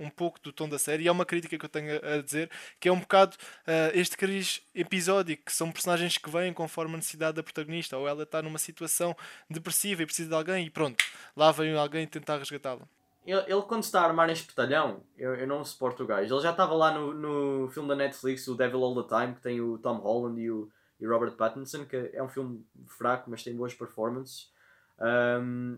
um 0.02 0.10
pouco 0.10 0.40
do 0.42 0.52
tom 0.52 0.68
da 0.68 0.80
série 0.80 1.04
e 1.04 1.08
é 1.08 1.12
uma 1.12 1.26
crítica 1.26 1.58
que 1.58 1.66
eu 1.66 1.70
tenho 1.70 2.00
a 2.04 2.22
dizer 2.22 2.50
que 2.80 2.90
é 2.90 2.92
um 2.92 3.00
bocado 3.00 3.36
uh, 3.36 3.92
este 3.94 4.18
cariz 4.18 4.62
episódico 4.74 5.46
que 5.46 5.54
são 5.54 5.72
personagens 5.72 6.18
que 6.18 6.30
vêm 6.30 6.54
conforme 6.54 6.96
a 6.96 6.98
necessidade 6.98 7.36
da 7.36 7.44
protagonista 7.44 7.98
ou 7.98 8.08
ela 8.08 8.24
está 8.24 8.42
numa 8.42 8.60
situação 8.60 9.16
depressiva 9.50 10.04
e 10.04 10.06
precisa 10.06 10.30
de 10.30 10.36
alguém 10.36 10.66
e 10.66 10.70
pronto, 10.70 11.04
lá 11.36 11.52
vem 11.52 11.76
alguém 11.78 12.08
tentar 12.08 12.38
resgatá-la. 12.38 12.82
Ele, 13.26 13.44
ele, 13.48 13.62
quando 13.62 13.84
está 13.84 14.02
a 14.02 14.06
armar 14.06 14.30
em 14.30 14.34
espetalhão, 14.34 15.04
eu, 15.16 15.36
eu 15.36 15.46
não 15.46 15.64
suporto 15.64 16.04
o 16.04 16.08
gajo. 16.08 16.34
Ele 16.34 16.42
já 16.42 16.50
estava 16.50 16.74
lá 16.74 16.92
no, 16.92 17.14
no 17.14 17.70
filme 17.70 17.88
da 17.88 17.96
Netflix, 17.96 18.48
o 18.48 18.56
Devil 18.56 18.84
All 18.84 19.04
the 19.04 19.16
Time, 19.16 19.36
que 19.36 19.42
tem 19.42 19.62
o 19.62 19.78
Tom 19.78 19.98
Holland 19.98 20.42
e 20.42 20.50
o 20.50 20.72
e 21.02 21.08
Robert 21.08 21.36
Pattinson, 21.36 21.86
que 21.86 22.12
é 22.14 22.22
um 22.22 22.30
filme 22.30 22.64
fraco, 22.88 23.30
mas 23.30 23.44
tem 23.44 23.56
boas 23.56 23.74
performances 23.74 24.52
um, 25.00 25.78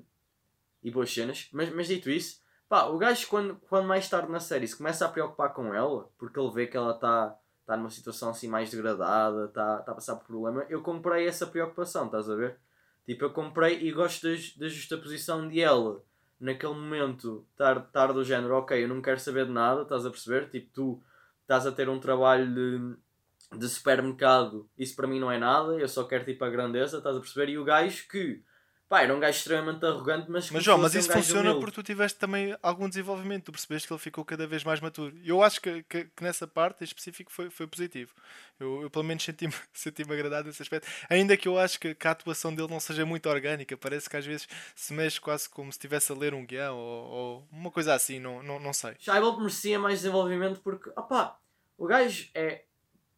e 0.84 0.92
boas 0.92 1.12
cenas. 1.12 1.48
Mas, 1.54 1.74
mas 1.74 1.88
dito 1.88 2.10
isso, 2.10 2.43
Pá, 2.74 2.86
o 2.86 2.98
gajo, 2.98 3.28
quando, 3.28 3.56
quando 3.70 3.86
mais 3.88 4.10
tarde 4.10 4.32
na 4.32 4.40
série 4.40 4.68
se 4.68 4.76
começa 4.76 5.06
a 5.06 5.08
preocupar 5.08 5.54
com 5.54 5.76
ela, 5.76 6.10
porque 6.18 6.40
ele 6.40 6.50
vê 6.50 6.66
que 6.66 6.76
ela 6.76 6.96
está 6.96 7.38
tá 7.68 7.78
numa 7.78 7.92
situação 7.92 8.32
assim 8.32 8.48
mais 8.48 8.72
degradada, 8.72 9.46
está 9.46 9.78
tá 9.84 9.92
a 9.92 9.94
passar 9.94 10.16
por 10.16 10.26
problema, 10.26 10.66
eu 10.68 10.82
comprei 10.82 11.28
essa 11.28 11.46
preocupação, 11.46 12.08
estás 12.08 12.28
a 12.28 12.36
ver? 12.36 12.58
Tipo, 13.06 13.26
eu 13.26 13.30
comprei 13.30 13.80
e 13.80 13.92
gosto 13.92 14.24
da, 14.24 14.34
da 14.58 14.68
justa 14.68 14.98
posição 14.98 15.48
de 15.48 15.62
ela. 15.62 16.02
Naquele 16.40 16.74
momento, 16.74 17.46
estar, 17.52 17.78
estar 17.78 18.12
do 18.12 18.24
género, 18.24 18.56
ok, 18.56 18.84
eu 18.84 18.88
não 18.88 19.04
quero 19.04 19.20
saber 19.20 19.46
de 19.46 19.52
nada, 19.52 19.84
estás 19.84 20.04
a 20.04 20.10
perceber? 20.10 20.50
Tipo, 20.50 20.72
tu 20.74 21.04
estás 21.44 21.68
a 21.68 21.72
ter 21.72 21.88
um 21.90 22.00
trabalho 22.00 22.52
de, 22.56 23.60
de 23.60 23.70
supermercado, 23.70 24.68
isso 24.76 24.96
para 24.96 25.06
mim 25.06 25.20
não 25.20 25.32
é 25.32 25.38
nada, 25.38 25.74
eu 25.76 25.88
só 25.88 26.06
quero 26.06 26.26
tipo 26.26 26.44
a 26.44 26.50
grandeza, 26.50 26.98
estás 26.98 27.18
a 27.18 27.20
perceber? 27.20 27.50
E 27.52 27.58
o 27.60 27.64
gajo 27.64 28.08
que 28.08 28.42
Pá, 28.94 29.02
era 29.02 29.16
um 29.16 29.20
gajo 29.20 29.36
extremamente 29.36 29.84
arrogante, 29.84 30.30
mas. 30.30 30.52
Mas, 30.52 30.64
João, 30.64 30.78
mas 30.78 30.94
isso 30.94 31.10
um 31.10 31.14
funciona 31.14 31.50
humilde. 31.50 31.60
porque 31.62 31.74
tu 31.74 31.82
tiveste 31.82 32.20
também 32.20 32.56
algum 32.62 32.88
desenvolvimento, 32.88 33.46
tu 33.46 33.52
percebeste 33.52 33.88
que 33.88 33.94
ele 33.96 34.00
ficou 34.00 34.24
cada 34.24 34.46
vez 34.46 34.64
mais 34.64 34.80
maturo. 34.80 35.18
E 35.24 35.30
eu 35.30 35.42
acho 35.42 35.60
que, 35.60 35.82
que, 35.90 36.04
que, 36.16 36.24
nessa 36.24 36.46
parte 36.46 36.82
em 36.82 36.84
específico 36.84 37.32
foi, 37.32 37.50
foi 37.50 37.66
positivo. 37.66 38.14
Eu, 38.60 38.84
eu 38.84 38.92
pelo 38.92 39.04
menos 39.04 39.24
senti-me 39.26 39.52
senti 39.74 40.04
agradado 40.04 40.46
nesse 40.46 40.62
aspecto. 40.62 40.88
Ainda 41.10 41.36
que 41.36 41.48
eu 41.48 41.58
acho 41.58 41.80
que, 41.80 41.96
que, 41.96 42.08
a 42.08 42.12
atuação 42.12 42.54
dele 42.54 42.68
não 42.68 42.80
seja 42.80 43.04
muito 43.04 43.28
orgânica, 43.28 43.76
parece 43.76 44.08
que 44.08 44.16
às 44.16 44.28
vezes 44.28 44.48
se 44.76 44.94
mexe 44.94 45.20
quase 45.20 45.50
como 45.50 45.72
se 45.72 45.80
estivesse 45.80 46.12
a 46.12 46.16
ler 46.16 46.36
um 46.36 46.46
guião 46.46 46.78
ou, 46.78 47.10
ou, 47.10 47.48
uma 47.52 47.72
coisa 47.72 47.96
assim, 47.96 48.20
não, 48.20 48.44
não, 48.44 48.60
não 48.60 48.74
sei. 48.74 48.94
Scheibel 49.00 49.36
merecia 49.40 49.80
mais 49.80 50.02
desenvolvimento 50.02 50.62
porque, 50.64 50.92
opá, 50.92 51.40
o 51.80 51.88
gajo 51.88 52.30
é 52.36 52.62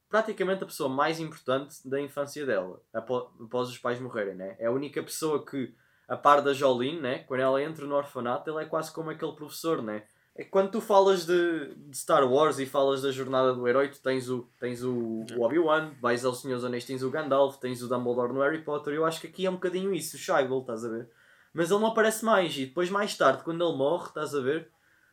praticamente 0.10 0.64
a 0.64 0.68
pessoa 0.68 0.90
mais 0.90 1.20
importante 1.20 1.88
da 1.88 2.00
infância 2.00 2.46
dela, 2.46 2.82
após 2.94 3.70
os 3.70 3.78
pais 3.78 4.00
morrerem, 4.00 4.36
né? 4.36 4.56
É 4.60 4.68
a 4.68 4.72
única 4.72 5.02
pessoa 5.02 5.46
que, 5.46 5.74
a 6.08 6.16
par 6.16 6.42
da 6.42 6.54
Jolene, 6.54 7.02
né? 7.02 7.20
Quando 7.20 7.42
ela 7.42 7.62
entra 7.62 7.86
no 7.86 7.96
orfanato, 7.96 8.50
ele 8.50 8.64
é 8.64 8.66
quase 8.66 8.92
como 8.92 9.10
aquele 9.10 9.34
professor, 9.34 9.82
né? 9.82 10.04
É 10.38 10.44
quando 10.44 10.70
tu 10.70 10.82
falas 10.82 11.26
de, 11.26 11.76
de, 11.76 11.98
Star 11.98 12.30
Wars 12.30 12.60
e 12.60 12.66
falas 12.66 13.02
da 13.02 13.10
jornada 13.10 13.54
do 13.54 13.66
herói, 13.68 13.88
tu 13.88 14.02
tens 14.02 14.30
o, 14.30 14.50
tens 14.60 14.84
o, 14.84 15.26
o 15.34 15.42
Obi-Wan, 15.42 15.94
vais 16.02 16.26
aos 16.26 16.42
Senhores 16.42 16.66
Anéis, 16.66 16.84
tens 16.84 17.04
o 17.04 17.10
Gandalf, 17.10 17.58
tens 17.58 17.82
o 17.82 17.88
Dumbledore 17.88 18.34
no 18.34 18.42
Harry 18.42 18.62
Potter. 18.62 18.94
Eu 18.94 19.06
acho 19.06 19.22
que 19.22 19.28
aqui 19.28 19.46
é 19.46 19.50
um 19.50 19.54
bocadinho 19.54 19.94
isso, 19.94 20.18
o 20.18 20.20
Scheibel, 20.20 20.60
estás 20.60 20.84
a 20.84 20.90
ver? 20.90 21.10
Mas 21.54 21.72
ele 21.72 21.80
não 21.80 21.88
aparece 21.88 22.26
mais. 22.26 22.56
E 22.58 22.66
depois, 22.66 22.90
mais 22.90 23.16
tarde, 23.16 23.44
quando 23.44 23.66
ele 23.66 23.78
morre, 23.78 24.10
estás 24.10 24.36
a 24.36 24.42
ver? 24.42 24.70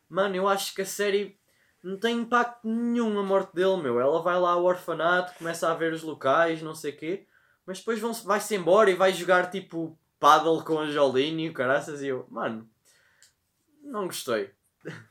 Mano, 0.08 0.34
eu 0.34 0.48
acho 0.48 0.74
que 0.74 0.82
a 0.82 0.86
série 0.86 1.38
não 1.82 1.98
tem 1.98 2.18
impacto 2.20 2.66
nenhum 2.66 3.18
a 3.18 3.22
morte 3.22 3.54
dele, 3.54 3.76
meu. 3.78 4.00
Ela 4.00 4.22
vai 4.22 4.38
lá 4.38 4.52
ao 4.52 4.64
orfanato, 4.64 5.34
começa 5.36 5.70
a 5.70 5.74
ver 5.74 5.92
os 5.92 6.02
locais, 6.02 6.62
não 6.62 6.74
sei 6.74 6.92
o 6.92 6.96
quê, 6.96 7.26
mas 7.66 7.78
depois 7.78 7.98
vão 7.98 8.12
vai-se 8.12 8.54
embora 8.54 8.90
e 8.90 8.94
vai 8.94 9.12
jogar 9.12 9.50
tipo 9.50 9.98
paddle 10.20 10.62
com 10.64 10.78
a 10.78 10.86
Jolene 10.86 11.46
e 11.46 11.48
o 11.50 11.52
caraças 11.52 12.00
e 12.02 12.08
eu, 12.08 12.26
mano, 12.30 12.68
não 13.82 14.06
gostei. 14.06 14.52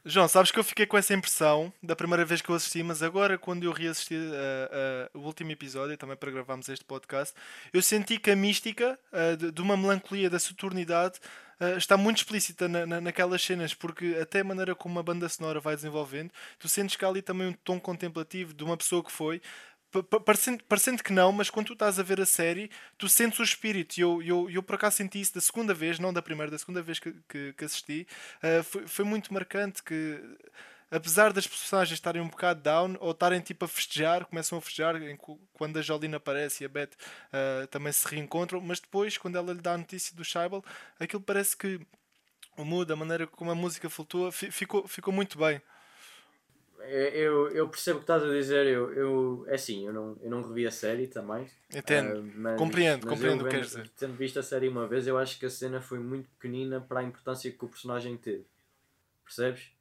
João, 0.06 0.28
sabes 0.28 0.52
que 0.52 0.60
eu 0.60 0.64
fiquei 0.64 0.86
com 0.86 0.98
essa 0.98 1.14
impressão 1.14 1.72
da 1.82 1.96
primeira 1.96 2.26
vez 2.26 2.42
que 2.42 2.50
eu 2.50 2.56
assisti, 2.56 2.84
mas 2.84 3.02
agora 3.02 3.38
quando 3.38 3.64
eu 3.64 3.72
reassisti 3.72 4.16
uh, 4.16 5.16
uh, 5.16 5.20
o 5.20 5.26
último 5.26 5.52
episódio, 5.52 5.98
também 5.98 6.18
para 6.18 6.32
gravarmos 6.32 6.68
este 6.68 6.84
podcast, 6.84 7.34
eu 7.72 7.82
senti 7.82 8.18
que 8.18 8.32
a 8.32 8.36
mística 8.36 9.00
uh, 9.12 9.38
de, 9.38 9.52
de, 9.52 9.62
uma 9.62 9.78
melancolia 9.78 10.30
da 10.30 10.40
soturnidade 10.40 11.20
está 11.78 11.96
muito 11.96 12.18
explícita 12.18 12.68
na, 12.68 12.88
na, 12.88 13.00
naquelas 13.00 13.40
cenas, 13.40 13.72
porque 13.72 14.18
até 14.20 14.40
a 14.40 14.44
maneira 14.44 14.74
como 14.74 14.98
a 14.98 15.04
banda 15.04 15.30
sonora 15.30 15.60
vai 15.60 15.76
desenvolvendo, 15.76 16.32
tu 16.58 16.68
sentes 16.68 16.96
que 16.96 17.06
há 17.06 17.08
ali 17.08 17.22
também 17.22 17.50
um 17.50 17.54
tom 17.54 17.80
contemplativo 17.80 18.52
de 18.52 18.64
uma 18.64 18.76
pessoa 18.76 19.04
que 19.04 19.12
foi, 19.12 19.40
parecendo, 20.24 20.64
parecendo 20.64 21.04
que 21.04 21.12
não, 21.12 21.32
mas 21.32 21.50
quando 21.50 21.68
tu 21.68 21.74
estás 21.74 22.00
a 22.00 22.04
ver 22.04 22.20
a 22.22 22.26
série, 22.26 22.70
tu 22.98 23.10
sentes 23.10 23.40
o 23.40 23.44
espírito. 23.44 23.98
E 23.98 24.02
eu, 24.02 24.22
eu, 24.22 24.50
eu 24.50 24.64
por 24.64 24.76
acaso 24.76 24.98
senti 24.98 25.20
isso 25.20 25.34
da 25.34 25.42
segunda 25.42 25.74
vez, 25.74 26.00
não 26.00 26.14
da 26.14 26.22
primeira, 26.22 26.52
da 26.52 26.58
segunda 26.58 26.82
vez 26.82 27.00
que, 27.00 27.14
que, 27.28 27.54
que 27.54 27.66
assisti. 27.66 28.08
Uh, 28.44 28.64
foi, 28.64 28.88
foi 28.88 29.06
muito 29.06 29.34
marcante 29.34 29.84
que 29.84 30.22
apesar 30.92 31.32
das 31.32 31.48
personagens 31.48 31.98
estarem 31.98 32.22
um 32.22 32.28
bocado 32.28 32.62
down 32.62 32.98
ou 33.00 33.12
estarem 33.12 33.40
tipo 33.40 33.64
a 33.64 33.68
festejar, 33.68 34.26
começam 34.26 34.58
a 34.58 34.62
festejar 34.62 34.96
quando 35.54 35.80
a 35.80 35.82
Jolene 35.82 36.16
aparece 36.16 36.64
e 36.64 36.66
a 36.66 36.70
Beth 36.70 36.92
uh, 36.92 37.66
também 37.68 37.94
se 37.94 38.06
reencontram, 38.08 38.60
mas 38.60 38.82
depois, 38.82 39.18
quando 39.18 39.38
ela 39.38 39.54
lhe 39.54 39.62
dá 39.62 39.74
a 39.74 39.78
notícia 39.78 40.16
do 40.16 40.24
Scheibel, 40.26 40.64
aquilo 41.00 41.22
parece 41.22 41.56
que 41.56 41.80
o 42.58 42.66
mood, 42.66 42.92
a 42.92 42.96
maneira 42.96 43.26
como 43.26 43.50
a 43.50 43.56
música 43.56 43.90
flutua, 43.90 44.32
ficou, 44.32 44.86
ficou 44.86 45.14
muito 45.14 45.38
bem. 45.38 45.62
Eu, 46.94 47.50
eu 47.52 47.70
percebo 47.70 48.00
o 48.00 48.00
que 48.02 48.04
estás 48.04 48.22
a 48.22 48.28
dizer, 48.28 48.68
eu, 48.68 48.94
eu, 48.94 49.46
é 49.48 49.56
assim, 49.56 49.88
eu 49.88 49.94
não, 49.94 50.18
eu 50.22 50.30
não 50.30 50.42
revi 50.42 50.68
a 50.68 50.72
série 50.72 51.08
também. 51.08 51.50
Entendo, 51.74 52.20
uh, 52.20 52.32
mas, 52.36 52.58
compreendo, 52.58 53.06
mas 53.06 53.14
compreendo 53.14 53.42
o 53.42 53.44
que 53.46 53.52
queres 53.52 53.68
dizer. 53.68 53.90
Tendo 53.98 54.14
visto 54.14 54.40
a 54.40 54.44
série 54.44 54.68
uma 54.68 54.86
vez, 54.86 55.08
eu 55.08 55.18
acho 55.18 55.40
que 55.40 55.46
a 55.46 55.50
cena 55.50 55.80
foi 55.80 56.00
muito 56.00 56.30
pequenina 56.32 56.82
para 56.82 57.00
a 57.00 57.04
importância 57.04 57.50
que 57.50 57.64
o 57.64 57.70
personagem 57.70 58.18
teve. 58.18 58.46
Percebes? 59.24 59.72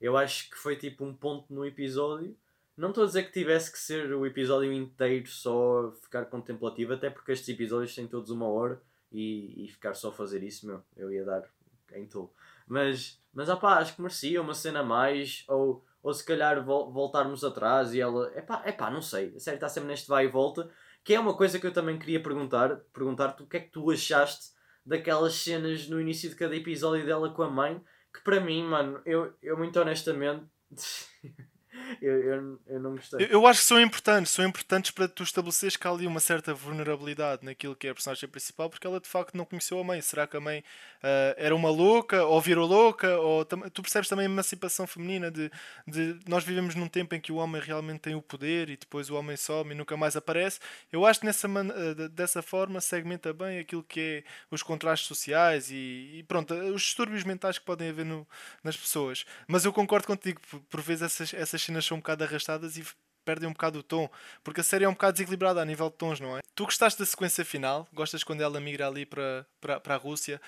Eu 0.00 0.16
acho 0.16 0.50
que 0.50 0.56
foi 0.56 0.74
tipo 0.74 1.04
um 1.04 1.14
ponto 1.14 1.52
no 1.54 1.64
episódio. 1.64 2.36
Não 2.76 2.88
estou 2.88 3.04
a 3.04 3.06
dizer 3.06 3.22
que 3.22 3.32
tivesse 3.32 3.70
que 3.70 3.78
ser 3.78 4.12
o 4.12 4.26
episódio 4.26 4.72
inteiro 4.72 5.28
só 5.28 5.92
ficar 6.02 6.24
contemplativo, 6.26 6.94
até 6.94 7.08
porque 7.08 7.30
estes 7.30 7.48
episódios 7.48 7.94
têm 7.94 8.08
todos 8.08 8.30
uma 8.30 8.48
hora 8.48 8.82
e, 9.12 9.64
e 9.64 9.68
ficar 9.68 9.94
só 9.94 10.08
a 10.08 10.12
fazer 10.12 10.42
isso, 10.42 10.66
meu, 10.66 10.82
eu 10.96 11.12
ia 11.12 11.24
dar 11.24 11.48
em 11.94 12.06
tolo. 12.06 12.32
Mas, 12.66 13.20
mas 13.32 13.48
opá, 13.48 13.78
acho 13.78 13.94
que 13.94 14.02
merecia 14.02 14.42
uma 14.42 14.52
cena 14.52 14.82
mais, 14.82 15.44
ou, 15.48 15.84
ou 16.06 16.14
se 16.14 16.24
calhar 16.24 16.64
vol 16.64 16.92
voltarmos 16.92 17.42
atrás 17.42 17.92
e 17.92 18.00
ela. 18.00 18.32
Epá, 18.38 18.62
epá, 18.64 18.88
não 18.88 19.02
sei, 19.02 19.34
a 19.34 19.40
série 19.40 19.56
está 19.56 19.68
sempre 19.68 19.88
neste 19.88 20.06
vai 20.06 20.26
e 20.26 20.28
volta, 20.28 20.70
que 21.02 21.12
é 21.12 21.18
uma 21.18 21.36
coisa 21.36 21.58
que 21.58 21.66
eu 21.66 21.72
também 21.72 21.98
queria 21.98 22.22
perguntar, 22.22 22.76
perguntar-te 22.92 23.42
o 23.42 23.46
que 23.46 23.56
é 23.56 23.60
que 23.60 23.72
tu 23.72 23.90
achaste 23.90 24.52
daquelas 24.84 25.34
cenas 25.34 25.88
no 25.88 26.00
início 26.00 26.30
de 26.30 26.36
cada 26.36 26.54
episódio 26.54 27.04
dela 27.04 27.30
com 27.30 27.42
a 27.42 27.50
mãe, 27.50 27.82
que 28.14 28.22
para 28.22 28.38
mim, 28.38 28.62
mano, 28.62 29.02
eu, 29.04 29.34
eu 29.42 29.58
muito 29.58 29.80
honestamente. 29.80 30.46
eu, 32.00 32.22
eu, 32.22 32.60
eu 32.66 32.80
não 32.80 32.92
gostei. 32.92 33.24
Eu, 33.26 33.28
eu, 33.28 33.46
acho 33.46 33.60
que 33.60 33.66
são 33.66 33.80
importantes, 33.80 34.32
são 34.32 34.44
importantes 34.44 34.90
para 34.90 35.08
tu 35.08 35.22
estabeleceres 35.22 35.76
que 35.76 35.86
há 35.86 35.90
ali 35.90 36.06
uma 36.06 36.20
certa 36.20 36.54
vulnerabilidade 36.54 37.44
naquilo 37.44 37.76
que 37.76 37.86
é 37.86 37.90
a 37.90 37.94
personagem 37.94 38.28
principal, 38.28 38.70
porque 38.70 38.86
ela 38.86 39.00
de 39.00 39.08
facto 39.08 39.36
não 39.36 39.44
conheceu 39.44 39.78
a 39.78 39.84
mãe. 39.84 40.00
Será 40.00 40.26
que 40.26 40.36
a 40.36 40.40
mãe 40.40 40.60
uh, 40.60 41.34
era 41.36 41.54
uma 41.54 41.70
louca, 41.70 42.24
ou 42.24 42.40
virou 42.40 42.66
louca, 42.66 43.18
ou 43.18 43.44
tu 43.44 43.82
percebes 43.82 44.08
também 44.08 44.26
a 44.26 44.30
emancipação 44.30 44.86
feminina 44.86 45.30
de, 45.30 45.50
de 45.86 46.18
nós 46.26 46.44
vivemos 46.44 46.74
num 46.74 46.88
tempo 46.88 47.14
em 47.14 47.20
que 47.20 47.32
o 47.32 47.36
homem 47.36 47.60
realmente 47.60 48.00
tem 48.00 48.14
o 48.14 48.22
poder 48.22 48.68
e 48.68 48.76
depois 48.76 49.10
o 49.10 49.14
homem 49.14 49.36
some 49.36 49.72
e 49.72 49.74
nunca 49.74 49.96
mais 49.96 50.16
aparece. 50.16 50.58
Eu 50.90 51.04
acho 51.04 51.20
que 51.20 51.26
nessa 51.26 51.46
man... 51.46 51.68
Uh, 51.68 52.06
dessa 52.08 52.42
forma 52.42 52.80
segmenta 52.80 53.32
bem 53.32 53.58
aquilo 53.58 53.82
que 53.82 54.00
é 54.00 54.24
os 54.50 54.62
contrastes 54.62 55.06
sociais 55.06 55.70
e, 55.70 56.18
e 56.18 56.24
pronto, 56.26 56.54
os 56.54 56.82
distúrbios 56.82 57.24
mentais 57.24 57.58
que 57.58 57.64
podem 57.64 57.90
haver 57.90 58.04
no, 58.04 58.26
nas 58.62 58.76
pessoas. 58.76 59.24
Mas 59.46 59.64
eu 59.64 59.72
concordo 59.72 60.06
contigo, 60.06 60.40
por, 60.50 60.60
por 60.60 60.80
vezes 60.80 61.02
essas, 61.02 61.34
essas 61.34 61.62
cenas 61.76 61.84
são 61.84 61.96
um 61.96 62.00
bocado 62.00 62.24
arrastadas 62.24 62.76
e 62.76 62.84
perdem 63.24 63.48
um 63.48 63.52
bocado 63.52 63.80
o 63.80 63.82
tom, 63.82 64.08
porque 64.44 64.60
a 64.60 64.64
série 64.64 64.84
é 64.84 64.88
um 64.88 64.92
bocado 64.92 65.14
desequilibrada 65.14 65.60
a 65.60 65.64
nível 65.64 65.90
de 65.90 65.96
tons, 65.96 66.20
não 66.20 66.38
é? 66.38 66.40
Tu 66.54 66.64
gostaste 66.64 66.98
da 66.98 67.04
sequência 67.04 67.44
final? 67.44 67.88
Gostas 67.92 68.22
quando 68.22 68.40
ela 68.40 68.60
migra 68.60 68.86
ali 68.86 69.04
para, 69.04 69.44
para, 69.60 69.80
para 69.80 69.94
a 69.94 69.98
Rússia? 69.98 70.40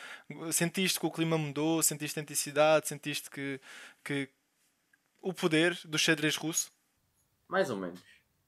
Sentiste 0.52 1.00
que 1.00 1.06
o 1.06 1.10
clima 1.10 1.36
mudou? 1.36 1.82
Sentiste 1.82 2.20
intensidade? 2.20 2.88
Sentiste 2.88 3.28
que, 3.30 3.60
que 4.04 4.28
o 5.20 5.34
poder 5.34 5.78
do 5.84 5.98
xadrez 5.98 6.36
russo? 6.36 6.70
Mais 7.48 7.68
ou 7.68 7.76
menos. 7.76 8.00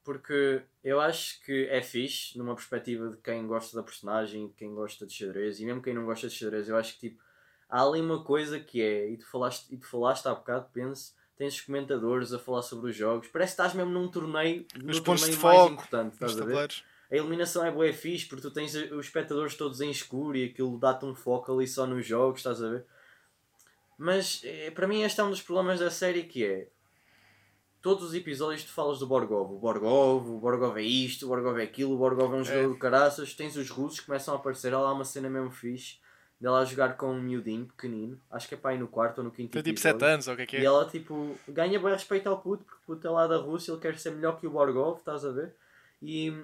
Porque 0.05 0.63
eu 0.83 1.01
acho 1.01 1.43
que 1.43 1.67
é 1.67 1.83
fixe, 1.83 2.39
numa 2.39 2.55
perspectiva 2.55 3.09
de 3.09 3.17
quem 3.19 3.47
gosta 3.47 3.77
da 3.77 3.83
personagem, 3.83 4.55
quem 4.57 4.75
gosta 4.75 5.05
de 5.07 5.13
xadrez, 5.13 5.61
e 5.61 5.67
mesmo 5.67 5.83
quem 5.83 5.93
não 5.93 6.07
gosta 6.07 6.29
de 6.29 6.35
xadrez, 6.35 6.69
eu 6.69 6.77
acho 6.77 6.95
que 6.95 7.11
tipo, 7.11 7.23
há 7.69 7.83
ali 7.83 8.01
uma 8.01 8.25
coisa 8.25 8.59
que 8.61 8.81
é, 8.81 9.11
e 9.11 9.19
tu 9.19 9.27
falaste, 9.27 9.75
e 9.75 9.77
tu 9.77 9.87
falaste 9.87 10.27
há 10.27 10.35
bocado, 10.35 10.71
penso, 10.73 11.15
tens 11.41 11.55
os 11.55 11.61
comentadores 11.63 12.35
a 12.35 12.39
falar 12.39 12.61
sobre 12.61 12.91
os 12.91 12.97
jogos. 12.97 13.27
Parece 13.29 13.57
que 13.57 13.63
estás 13.63 13.73
mesmo 13.73 13.91
num 13.91 14.09
torneio, 14.09 14.67
no 14.77 15.01
torneio 15.01 15.27
mais 15.27 15.35
foco, 15.37 15.73
importante, 15.73 16.13
estás 16.13 16.39
a 16.39 16.45
ver? 16.45 16.71
A 17.11 17.17
eliminação 17.17 17.65
é 17.65 17.71
boa 17.71 17.91
fixe 17.95 18.27
porque 18.27 18.43
tu 18.43 18.51
tens 18.51 18.75
os 18.75 19.07
espectadores 19.07 19.55
todos 19.55 19.81
em 19.81 19.91
escuro 19.91 20.37
e 20.37 20.45
aquilo 20.45 20.79
dá-te 20.79 21.07
um 21.07 21.15
foco 21.15 21.51
ali 21.51 21.67
só 21.67 21.87
nos 21.87 22.05
jogos, 22.05 22.41
estás 22.41 22.63
a 22.63 22.69
ver? 22.69 22.85
Mas 23.97 24.43
eh, 24.45 24.71
para 24.71 24.87
mim 24.87 25.01
este 25.01 25.19
é 25.19 25.25
um 25.25 25.31
dos 25.31 25.41
problemas 25.41 25.81
da 25.81 25.91
série 25.91 26.25
que 26.25 26.45
é 26.45 26.69
todos 27.81 28.05
os 28.05 28.15
episódios 28.15 28.63
tu 28.63 28.73
falas 28.73 28.99
do 28.99 29.07
Borgov, 29.07 29.55
o 29.55 29.59
Borgov, 29.59 30.29
o 30.29 30.39
Borgov 30.39 30.77
é 30.77 30.83
isto, 30.83 31.25
o 31.25 31.29
Borgov 31.31 31.59
é 31.59 31.63
aquilo, 31.63 31.95
o 31.95 31.97
Borgov 31.97 32.35
é 32.35 32.37
um 32.37 32.45
jogador 32.45 32.71
é. 32.71 32.73
de 32.75 32.79
caraças, 32.79 33.33
tens 33.33 33.57
os 33.57 33.71
russos 33.71 34.01
que 34.01 34.07
começam 34.07 34.35
a 34.35 34.37
aparecer, 34.37 34.75
há 34.75 34.79
lá 34.79 34.93
uma 34.93 35.07
cena 35.07 35.31
mesmo 35.31 35.51
fixe 35.51 35.97
dela 36.41 36.61
a 36.61 36.65
jogar 36.65 36.97
com 36.97 37.13
um 37.13 37.21
miudinho 37.21 37.67
pequenino, 37.67 38.19
acho 38.31 38.49
que 38.49 38.55
é 38.55 38.59
para 38.59 38.75
ir 38.75 38.79
no 38.79 38.89
quarto 38.89 39.19
ou 39.19 39.25
no 39.25 39.31
quinto 39.31 39.53
Tem 39.53 39.63
tipo 39.63 39.79
7 39.79 40.03
anos, 40.05 40.27
ou 40.27 40.35
o 40.35 40.37
que 40.37 40.43
é 40.43 40.47
que 40.47 40.57
é? 40.57 40.61
E 40.61 40.65
ela 40.65 40.87
tipo 40.87 41.37
ganha 41.47 41.79
bem 41.79 41.93
respeito 41.93 42.29
ao 42.29 42.41
puto, 42.41 42.65
porque 42.65 42.81
o 42.83 42.87
puto 42.87 43.07
é 43.07 43.11
lá 43.11 43.27
da 43.27 43.37
Rússia, 43.37 43.73
ele 43.73 43.81
quer 43.81 43.99
ser 43.99 44.13
melhor 44.13 44.41
que 44.41 44.47
o 44.47 44.51
Borgov, 44.51 44.99
estás 44.99 45.25
a 45.25 45.31
ver? 45.31 45.55
E, 46.01 46.35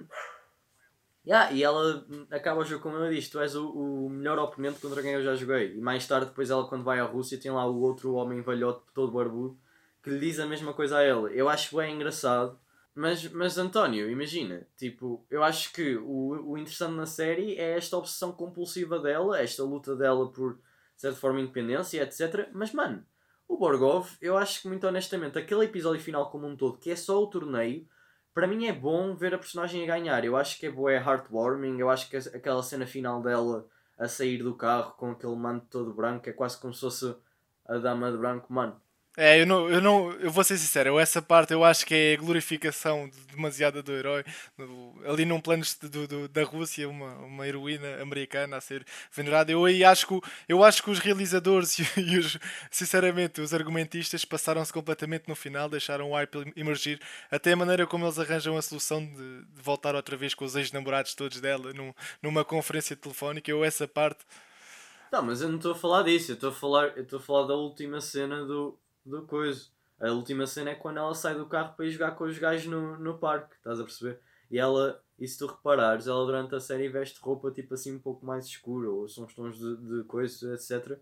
yeah, 1.25 1.51
e 1.51 1.63
ela 1.63 2.05
acaba 2.29 2.61
o 2.61 2.65
jogo 2.65 2.83
como 2.83 2.97
ela 2.97 3.09
diz, 3.09 3.27
tu 3.27 3.39
és 3.39 3.55
o, 3.55 3.69
o 3.69 4.09
melhor 4.09 4.37
oponente 4.37 4.79
contra 4.79 5.01
quem 5.01 5.13
eu 5.13 5.23
já 5.23 5.33
joguei. 5.33 5.75
E 5.75 5.81
mais 5.81 6.05
tarde, 6.07 6.27
depois 6.27 6.51
ela 6.51 6.67
quando 6.67 6.83
vai 6.83 6.99
à 6.99 7.03
Rússia, 7.03 7.39
tem 7.39 7.51
lá 7.51 7.65
o 7.65 7.81
outro 7.81 8.13
homem 8.13 8.41
velhote 8.41 8.81
todo 8.93 9.11
barbudo 9.11 9.57
que 10.03 10.11
lhe 10.11 10.19
diz 10.19 10.39
a 10.39 10.45
mesma 10.45 10.73
coisa 10.73 10.99
a 10.99 11.03
ela. 11.03 11.29
Eu 11.31 11.49
acho 11.49 11.75
bem 11.75 11.95
engraçado 11.95 12.57
mas, 12.97 13.31
mas 13.31 13.59
António, 13.59 14.09
imagina, 14.09 14.67
tipo, 14.75 15.23
eu 15.29 15.43
acho 15.43 15.71
que 15.71 15.95
o, 15.97 16.51
o 16.51 16.57
interessante 16.57 16.95
na 16.95 17.05
série 17.05 17.55
é 17.55 17.77
esta 17.77 17.95
obsessão 17.95 18.31
compulsiva 18.31 18.99
dela, 18.99 19.39
esta 19.39 19.63
luta 19.63 19.95
dela 19.95 20.31
por, 20.31 20.55
de 20.55 20.61
certa 21.01 21.15
forma, 21.15 21.39
independência, 21.39 22.01
etc. 22.01 22.49
Mas, 22.53 22.73
mano, 22.73 23.05
o 23.47 23.55
Borgov, 23.55 24.09
eu 24.19 24.35
acho 24.35 24.63
que, 24.63 24.67
muito 24.67 24.87
honestamente, 24.87 25.37
aquele 25.37 25.65
episódio 25.65 26.01
final 26.01 26.31
como 26.31 26.47
um 26.47 26.57
todo, 26.57 26.79
que 26.79 26.89
é 26.89 26.95
só 26.95 27.21
o 27.21 27.27
torneio, 27.27 27.87
para 28.33 28.47
mim 28.47 28.65
é 28.65 28.73
bom 28.73 29.15
ver 29.15 29.35
a 29.35 29.37
personagem 29.37 29.83
a 29.83 29.95
ganhar. 29.95 30.25
Eu 30.25 30.35
acho 30.35 30.57
que 30.57 30.65
é 30.65 30.71
boa, 30.71 30.91
é 30.91 30.97
heartwarming, 30.97 31.79
eu 31.79 31.91
acho 31.91 32.09
que 32.09 32.17
aquela 32.17 32.63
cena 32.63 32.87
final 32.87 33.21
dela 33.21 33.67
a 33.95 34.07
sair 34.07 34.41
do 34.41 34.55
carro 34.55 34.93
com 34.93 35.11
aquele 35.11 35.35
manto 35.35 35.67
todo 35.69 35.93
branco, 35.93 36.27
é 36.27 36.33
quase 36.33 36.59
como 36.59 36.73
se 36.73 36.81
fosse 36.81 37.15
a 37.63 37.77
dama 37.77 38.11
de 38.11 38.17
branco, 38.17 38.51
mano. 38.51 38.81
É, 39.19 39.41
eu 39.41 39.47
não, 39.47 39.67
eu 39.67 39.81
não, 39.81 40.11
eu 40.19 40.29
vou 40.29 40.43
ser 40.43 40.59
sincero, 40.59 40.89
eu, 40.89 40.99
essa 40.99 41.19
parte 41.23 41.51
eu 41.51 41.63
acho 41.63 41.83
que 41.87 41.95
é 41.95 42.13
a 42.13 42.17
glorificação 42.17 43.09
demasiada 43.31 43.81
do 43.81 43.91
herói. 43.91 44.23
ali 45.07 45.25
num 45.25 45.41
plano 45.41 45.63
do, 45.81 46.07
do, 46.07 46.27
da 46.27 46.43
Rússia, 46.43 46.87
uma, 46.87 47.15
uma 47.15 47.47
heroína 47.47 47.99
americana 47.99 48.57
a 48.57 48.61
ser 48.61 48.85
venerada. 49.11 49.51
Eu 49.51 49.65
acho 49.89 50.05
que, 50.05 50.21
eu 50.47 50.63
acho 50.63 50.83
que 50.83 50.91
os 50.91 50.99
realizadores 50.99 51.79
e, 51.97 51.99
e 51.99 52.19
os, 52.19 52.37
sinceramente, 52.69 53.41
os 53.41 53.55
argumentistas 53.55 54.23
passaram-se 54.23 54.71
completamente 54.71 55.27
no 55.27 55.35
final, 55.35 55.67
deixaram 55.67 56.11
o 56.11 56.13
hype 56.13 56.53
emergir, 56.55 57.01
até 57.31 57.53
a 57.53 57.55
maneira 57.55 57.87
como 57.87 58.05
eles 58.05 58.19
arranjam 58.19 58.55
a 58.55 58.61
solução 58.61 59.03
de, 59.03 59.15
de 59.45 59.61
voltar 59.63 59.95
outra 59.95 60.15
vez 60.15 60.35
com 60.35 60.45
os 60.45 60.55
ex-namorados 60.55 61.15
todos 61.15 61.41
dela 61.41 61.73
num, 61.73 61.91
numa 62.21 62.45
conferência 62.45 62.95
telefónica. 62.95 63.49
Eu 63.49 63.65
essa 63.65 63.87
parte. 63.87 64.19
Não, 65.11 65.23
mas 65.23 65.41
eu 65.41 65.49
não 65.49 65.55
estou 65.55 65.71
a 65.71 65.75
falar 65.75 66.03
disso, 66.03 66.33
estou 66.33 66.51
a 66.51 66.53
falar, 66.53 66.95
eu 66.95 67.01
estou 67.01 67.17
a 67.17 67.21
falar 67.21 67.47
da 67.47 67.55
última 67.55 67.99
cena 67.99 68.45
do 68.45 68.77
do 69.09 69.25
coisa. 69.25 69.67
A 69.99 70.11
última 70.11 70.45
cena 70.45 70.71
é 70.71 70.75
quando 70.75 70.97
ela 70.97 71.13
sai 71.15 71.35
do 71.35 71.47
carro 71.47 71.75
para 71.75 71.85
ir 71.85 71.91
jogar 71.91 72.11
com 72.11 72.25
os 72.25 72.37
gajos 72.37 72.67
no, 72.67 72.97
no 72.99 73.17
parque, 73.17 73.55
estás 73.55 73.79
a 73.79 73.83
perceber? 73.83 74.19
E 74.49 74.59
ela, 74.59 75.03
e 75.17 75.27
se 75.27 75.37
tu 75.37 75.47
reparares, 75.47 76.07
ela 76.07 76.25
durante 76.25 76.53
a 76.55 76.59
série 76.59 76.87
veste 76.87 77.19
roupa 77.19 77.51
tipo 77.51 77.73
assim 77.73 77.95
um 77.95 77.99
pouco 77.99 78.25
mais 78.25 78.45
escura, 78.45 78.89
ou 78.89 79.07
são 79.07 79.25
uns 79.25 79.33
tons 79.33 79.57
de, 79.57 79.75
de 79.75 80.03
coisas, 80.03 80.43
etc. 80.43 80.99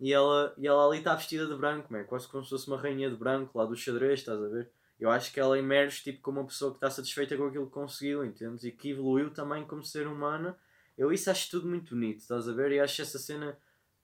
E 0.00 0.12
ela, 0.12 0.54
e 0.56 0.66
ela 0.66 0.86
ali 0.86 0.98
está 0.98 1.14
vestida 1.14 1.46
de 1.46 1.54
branco, 1.54 1.92
man, 1.92 2.04
quase 2.04 2.28
como 2.28 2.44
se 2.44 2.50
fosse 2.50 2.68
uma 2.68 2.78
rainha 2.78 3.10
de 3.10 3.16
branco 3.16 3.58
lá 3.58 3.64
do 3.66 3.76
xadrez, 3.76 4.20
estás 4.20 4.40
a 4.42 4.48
ver? 4.48 4.70
Eu 4.98 5.10
acho 5.10 5.32
que 5.32 5.38
ela 5.38 5.58
emerge 5.58 6.02
tipo 6.02 6.20
como 6.22 6.40
uma 6.40 6.46
pessoa 6.46 6.72
que 6.72 6.78
está 6.78 6.90
satisfeita 6.90 7.36
com 7.36 7.46
aquilo 7.46 7.66
que 7.66 7.72
conseguiu, 7.72 8.24
entendes? 8.24 8.64
E 8.64 8.72
que 8.72 8.90
evoluiu 8.90 9.30
também 9.30 9.64
como 9.64 9.84
ser 9.84 10.06
humana. 10.06 10.56
Eu 10.96 11.12
isso 11.12 11.30
acho 11.30 11.50
tudo 11.50 11.68
muito 11.68 11.94
bonito, 11.94 12.20
estás 12.20 12.48
a 12.48 12.52
ver? 12.52 12.72
E 12.72 12.80
acho 12.80 13.02
essa 13.02 13.18
cena 13.18 13.56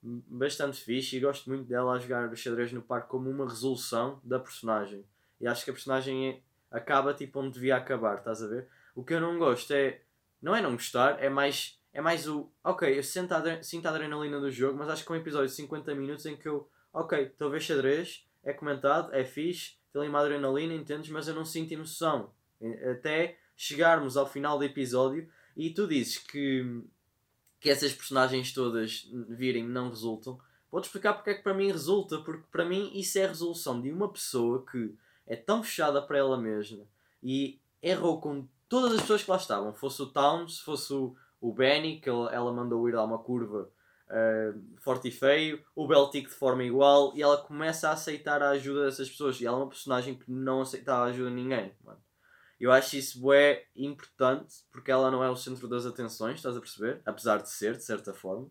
bastante 0.05 0.79
fixe 0.79 1.17
e 1.17 1.19
gosto 1.19 1.49
muito 1.49 1.67
dela 1.67 1.93
a 1.93 1.99
jogar 1.99 2.31
o 2.31 2.35
xadrez 2.35 2.71
no 2.71 2.81
parque 2.81 3.09
como 3.09 3.29
uma 3.29 3.47
resolução 3.47 4.19
da 4.23 4.39
personagem. 4.39 5.03
E 5.41 5.47
acho 5.47 5.65
que 5.65 5.71
a 5.71 5.73
personagem 5.73 6.29
é, 6.29 6.39
acaba 6.69 7.13
tipo 7.13 7.39
onde 7.39 7.55
devia 7.55 7.75
acabar, 7.75 8.19
estás 8.19 8.43
a 8.43 8.47
ver? 8.47 8.67
O 8.93 9.03
que 9.03 9.13
eu 9.13 9.21
não 9.21 9.37
gosto 9.37 9.71
é. 9.73 10.01
Não 10.41 10.55
é 10.55 10.61
não 10.61 10.73
gostar, 10.73 11.23
é 11.23 11.29
mais. 11.29 11.79
É 11.91 12.01
mais 12.01 12.27
o. 12.27 12.51
Ok, 12.63 12.97
eu 12.97 13.03
sinto 13.03 13.33
a, 13.33 13.63
sinto 13.63 13.87
a 13.87 13.89
adrenalina 13.89 14.39
do 14.39 14.51
jogo, 14.51 14.77
mas 14.77 14.89
acho 14.89 15.03
que 15.03 15.11
é 15.11 15.15
um 15.15 15.19
episódio 15.19 15.47
de 15.47 15.55
50 15.55 15.95
minutos 15.95 16.25
em 16.25 16.37
que 16.37 16.47
eu. 16.47 16.69
Ok, 16.93 17.19
estou 17.23 17.47
a 17.47 17.51
ver 17.51 17.61
xadrez, 17.61 18.25
é 18.43 18.53
comentado, 18.53 19.13
é 19.13 19.25
fixe, 19.25 19.77
tem 19.91 20.01
ali 20.01 20.09
uma 20.09 20.19
adrenalina, 20.19 20.73
entendes? 20.73 21.09
Mas 21.09 21.27
eu 21.27 21.33
não 21.33 21.43
sinto 21.43 21.73
emoção. 21.73 22.31
Até 22.91 23.37
chegarmos 23.57 24.17
ao 24.17 24.27
final 24.27 24.57
do 24.57 24.63
episódio 24.63 25.29
e 25.55 25.69
tu 25.69 25.87
dizes 25.87 26.17
que 26.17 26.83
que 27.65 27.69
essas 27.71 27.93
personagens 27.93 28.53
todas 28.53 29.09
virem 29.27 29.67
não 29.67 29.89
resultam, 29.89 30.39
vou-te 30.71 30.85
explicar 30.85 31.15
porque 31.15 31.31
é 31.31 31.33
que 31.33 31.41
para 31.41 31.55
mim 31.55 31.71
resulta, 31.71 32.19
porque 32.19 32.43
para 32.51 32.63
mim 32.63 32.91
isso 32.93 33.17
é 33.17 33.25
a 33.25 33.29
resolução 33.29 33.81
de 33.81 33.91
uma 33.91 34.07
pessoa 34.07 34.63
que 34.71 34.95
é 35.25 35.35
tão 35.35 35.63
fechada 35.63 35.99
para 35.99 36.19
ela 36.19 36.39
mesma 36.39 36.85
e 37.23 37.59
errou 37.81 38.21
com 38.21 38.47
todas 38.69 38.93
as 38.93 39.01
pessoas 39.01 39.23
que 39.23 39.31
lá 39.31 39.37
estavam, 39.37 39.73
fosse 39.73 39.99
o 39.99 40.05
Towns, 40.05 40.59
fosse 40.59 40.93
o, 40.93 41.15
o 41.41 41.51
Benny, 41.51 41.99
que 41.99 42.07
ela 42.07 42.53
mandou 42.53 42.87
ir 42.87 42.93
a 42.93 43.03
uma 43.03 43.17
curva 43.17 43.67
uh, 44.11 44.61
forte 44.77 45.07
e 45.07 45.11
feio, 45.11 45.59
o 45.75 45.87
Beltic 45.87 46.27
de 46.27 46.35
forma 46.35 46.63
igual, 46.63 47.13
e 47.15 47.23
ela 47.23 47.37
começa 47.37 47.89
a 47.89 47.93
aceitar 47.93 48.43
a 48.43 48.51
ajuda 48.51 48.85
dessas 48.85 49.09
pessoas. 49.09 49.41
E 49.41 49.47
ela 49.47 49.57
é 49.57 49.61
uma 49.61 49.69
personagem 49.69 50.13
que 50.13 50.31
não 50.31 50.61
aceitava 50.61 51.05
a 51.05 51.09
ajuda 51.09 51.31
de 51.31 51.35
ninguém. 51.35 51.73
Mano. 51.83 52.04
Eu 52.59 52.71
acho 52.71 52.95
isso 52.95 53.33
é 53.33 53.65
importante 53.75 54.63
porque 54.71 54.91
ela 54.91 55.11
não 55.11 55.23
é 55.23 55.29
o 55.29 55.35
centro 55.35 55.67
das 55.67 55.85
atenções, 55.85 56.35
estás 56.35 56.55
a 56.55 56.59
perceber? 56.59 57.01
Apesar 57.05 57.41
de 57.41 57.49
ser, 57.49 57.75
de 57.75 57.83
certa 57.83 58.13
forma. 58.13 58.49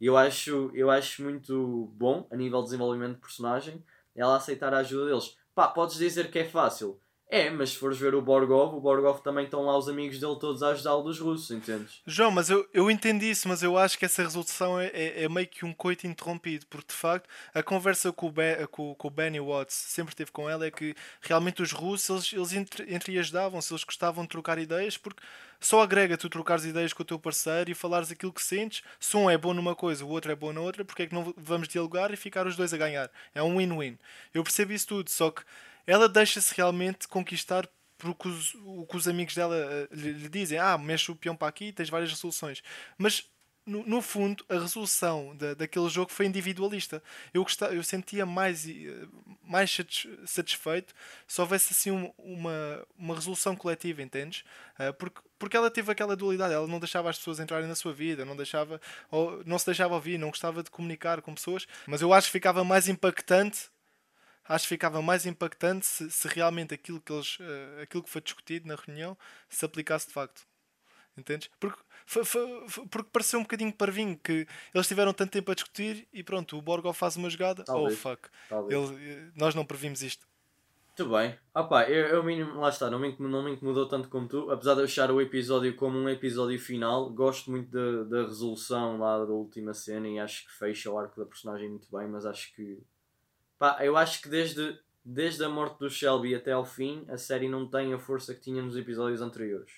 E 0.00 0.06
eu 0.06 0.16
acho, 0.16 0.70
eu 0.74 0.90
acho 0.90 1.22
muito 1.22 1.86
bom, 1.94 2.26
a 2.30 2.36
nível 2.36 2.60
de 2.60 2.66
desenvolvimento 2.66 3.14
de 3.14 3.20
personagem, 3.20 3.84
ela 4.14 4.36
aceitar 4.36 4.72
a 4.74 4.78
ajuda 4.78 5.06
deles. 5.06 5.36
Pá, 5.54 5.68
podes 5.68 5.96
dizer 5.96 6.30
que 6.30 6.38
é 6.38 6.44
fácil. 6.44 7.00
É, 7.30 7.50
mas 7.50 7.70
se 7.70 7.76
fores 7.76 7.98
ver 7.98 8.14
o 8.14 8.22
Borgov, 8.22 8.74
o 8.74 8.80
Borgov 8.80 9.20
também 9.20 9.44
estão 9.44 9.66
lá 9.66 9.76
os 9.76 9.86
amigos 9.86 10.18
dele 10.18 10.38
todos 10.40 10.62
a 10.62 10.70
ajudá-lo 10.70 11.02
dos 11.02 11.20
russos, 11.20 11.50
entendes? 11.50 12.00
João, 12.06 12.30
mas 12.30 12.48
eu, 12.48 12.66
eu 12.72 12.90
entendi 12.90 13.28
isso, 13.30 13.46
mas 13.48 13.62
eu 13.62 13.76
acho 13.76 13.98
que 13.98 14.06
essa 14.06 14.22
resolução 14.22 14.80
é, 14.80 14.86
é, 14.86 15.24
é 15.24 15.28
meio 15.28 15.46
que 15.46 15.62
um 15.66 15.74
coito 15.74 16.06
interrompido, 16.06 16.64
porque 16.70 16.88
de 16.88 16.94
facto 16.94 17.28
a 17.52 17.62
conversa 17.62 18.10
com 18.12 18.28
o, 18.28 18.32
Be, 18.32 18.66
com, 18.70 18.94
com 18.94 19.08
o 19.08 19.10
Benny 19.10 19.38
Watts 19.38 19.74
sempre 19.74 20.14
teve 20.14 20.32
com 20.32 20.48
ela 20.48 20.64
é 20.64 20.70
que 20.70 20.94
realmente 21.20 21.60
os 21.60 21.70
russos 21.70 22.32
eles, 22.32 22.32
eles 22.32 22.52
entre, 22.54 22.94
entre 22.94 23.18
ajudavam-se, 23.18 23.74
eles 23.74 23.84
gostavam 23.84 24.24
de 24.24 24.30
trocar 24.30 24.58
ideias, 24.58 24.96
porque 24.96 25.22
só 25.60 25.82
agrega 25.82 26.16
tu 26.16 26.30
trocares 26.30 26.64
ideias 26.64 26.94
com 26.94 27.02
o 27.02 27.06
teu 27.06 27.18
parceiro 27.18 27.70
e 27.70 27.74
falares 27.74 28.10
aquilo 28.10 28.32
que 28.32 28.42
sentes. 28.42 28.82
Se 28.98 29.14
um 29.18 29.28
é 29.28 29.36
bom 29.36 29.52
numa 29.52 29.74
coisa, 29.74 30.02
o 30.02 30.08
outro 30.08 30.32
é 30.32 30.34
bom 30.34 30.52
na 30.52 30.60
outra, 30.62 30.82
porque 30.82 31.02
é 31.02 31.06
que 31.06 31.14
não 31.14 31.34
vamos 31.36 31.68
dialogar 31.68 32.10
e 32.10 32.16
ficar 32.16 32.46
os 32.46 32.56
dois 32.56 32.72
a 32.72 32.78
ganhar? 32.78 33.10
É 33.34 33.42
um 33.42 33.58
win-win. 33.58 33.98
Eu 34.32 34.42
percebo 34.42 34.72
isso 34.72 34.86
tudo, 34.86 35.10
só 35.10 35.30
que 35.30 35.42
ela 35.88 36.08
deixa-se 36.08 36.54
realmente 36.54 37.08
conquistar 37.08 37.66
por 37.96 38.10
o 38.10 38.14
que 38.14 38.28
os, 38.28 38.54
o 38.62 38.86
que 38.86 38.96
os 38.96 39.08
amigos 39.08 39.34
dela 39.34 39.56
uh, 39.56 39.94
lhe, 39.94 40.12
lhe, 40.12 40.28
dizem. 40.28 40.58
Ah, 40.58 40.76
mexe 40.76 41.10
o 41.10 41.16
peão 41.16 41.34
para 41.34 41.48
aqui, 41.48 41.72
tens 41.72 41.88
várias 41.88 42.10
resoluções. 42.10 42.62
Mas 42.98 43.24
no, 43.64 43.86
no, 43.86 44.02
fundo, 44.02 44.44
a 44.50 44.58
resolução 44.58 45.34
da, 45.34 45.54
daquele 45.54 45.88
jogo 45.88 46.12
foi 46.12 46.26
individualista. 46.26 47.02
Eu, 47.32 47.42
gostava, 47.42 47.74
eu 47.74 47.82
sentia 47.82 48.26
mais, 48.26 48.68
eh, 48.68 49.06
mais 49.42 49.76
satisfeito 50.26 50.94
se 51.26 51.40
houvesse 51.40 51.72
assim 51.72 52.12
uma, 52.18 52.86
uma 52.96 53.14
resolução 53.14 53.56
coletiva, 53.56 54.02
entendes? 54.02 54.44
Uh, 54.78 54.92
porque, 54.94 55.20
porque 55.38 55.56
ela 55.56 55.70
teve 55.70 55.90
aquela 55.90 56.16
dualidade, 56.16 56.54
ela 56.54 56.66
não 56.66 56.78
deixava 56.78 57.10
as 57.10 57.18
pessoas 57.18 57.40
entrarem 57.40 57.68
na 57.68 57.74
sua 57.74 57.92
vida, 57.92 58.24
não 58.24 58.36
deixava, 58.36 58.80
ou 59.10 59.42
não 59.44 59.58
se 59.58 59.66
deixava 59.66 59.94
ouvir, 59.94 60.18
não 60.18 60.28
gostava 60.28 60.62
de 60.62 60.70
comunicar 60.70 61.20
com 61.20 61.34
pessoas, 61.34 61.66
mas 61.86 62.00
eu 62.00 62.12
acho 62.12 62.28
que 62.28 62.32
ficava 62.32 62.62
mais 62.62 62.88
impactante 62.88 63.70
acho 64.48 64.64
que 64.64 64.68
ficava 64.68 65.02
mais 65.02 65.26
impactante 65.26 65.86
se, 65.86 66.10
se 66.10 66.28
realmente 66.28 66.74
aquilo 66.74 67.00
que, 67.00 67.12
eles, 67.12 67.38
uh, 67.38 67.82
aquilo 67.82 68.02
que 68.02 68.10
foi 68.10 68.20
discutido 68.20 68.66
na 68.66 68.74
reunião 68.74 69.16
se 69.48 69.64
aplicasse 69.64 70.08
de 70.08 70.14
facto. 70.14 70.46
Entendes? 71.16 71.50
Porque, 71.58 71.78
foi, 72.06 72.24
foi, 72.24 72.68
foi, 72.68 72.86
porque 72.86 73.10
pareceu 73.12 73.40
um 73.40 73.42
bocadinho 73.42 73.72
parvinho 73.72 74.16
que 74.16 74.46
eles 74.72 74.86
tiveram 74.86 75.12
tanto 75.12 75.32
tempo 75.32 75.50
a 75.50 75.54
discutir 75.54 76.08
e 76.12 76.22
pronto, 76.22 76.56
o 76.56 76.62
Borgov 76.62 76.96
faz 76.96 77.16
uma 77.16 77.28
jogada. 77.28 77.62
Oh, 77.62 77.72
Talvez. 77.72 77.94
Oh 77.94 77.96
fuck. 77.96 78.28
Ele, 78.70 79.10
eh, 79.10 79.30
nós 79.34 79.54
não 79.54 79.66
previmos 79.66 80.02
isto. 80.02 80.26
Muito 80.98 81.12
bem. 81.12 81.38
Opa, 81.54 81.88
eu, 81.88 82.24
eu 82.24 82.54
lá 82.56 82.70
está, 82.70 82.90
não 82.90 82.98
me, 82.98 83.14
não 83.20 83.44
me 83.44 83.52
incomodou 83.52 83.86
tanto 83.86 84.08
como 84.08 84.26
tu, 84.26 84.50
apesar 84.50 84.74
de 84.74 84.80
eu 84.80 84.84
achar 84.84 85.10
o 85.12 85.20
episódio 85.20 85.76
como 85.76 85.96
um 85.96 86.08
episódio 86.08 86.58
final, 86.58 87.10
gosto 87.10 87.52
muito 87.52 87.70
da, 87.70 88.02
da 88.02 88.26
resolução 88.26 88.98
lá 88.98 89.24
da 89.24 89.32
última 89.32 89.72
cena 89.72 90.08
e 90.08 90.18
acho 90.18 90.44
que 90.44 90.52
fecha 90.52 90.90
o 90.90 90.98
arco 90.98 91.20
da 91.20 91.26
personagem 91.26 91.68
muito 91.68 91.88
bem, 91.96 92.08
mas 92.08 92.26
acho 92.26 92.52
que 92.52 92.82
Pá, 93.58 93.78
eu 93.80 93.96
acho 93.96 94.22
que 94.22 94.28
desde, 94.28 94.78
desde 95.04 95.44
a 95.44 95.48
morte 95.48 95.78
do 95.78 95.90
Shelby 95.90 96.34
até 96.34 96.52
ao 96.52 96.64
fim, 96.64 97.04
a 97.08 97.16
série 97.16 97.48
não 97.48 97.68
tem 97.68 97.92
a 97.92 97.98
força 97.98 98.34
que 98.34 98.40
tinha 98.40 98.62
nos 98.62 98.76
episódios 98.76 99.20
anteriores. 99.20 99.72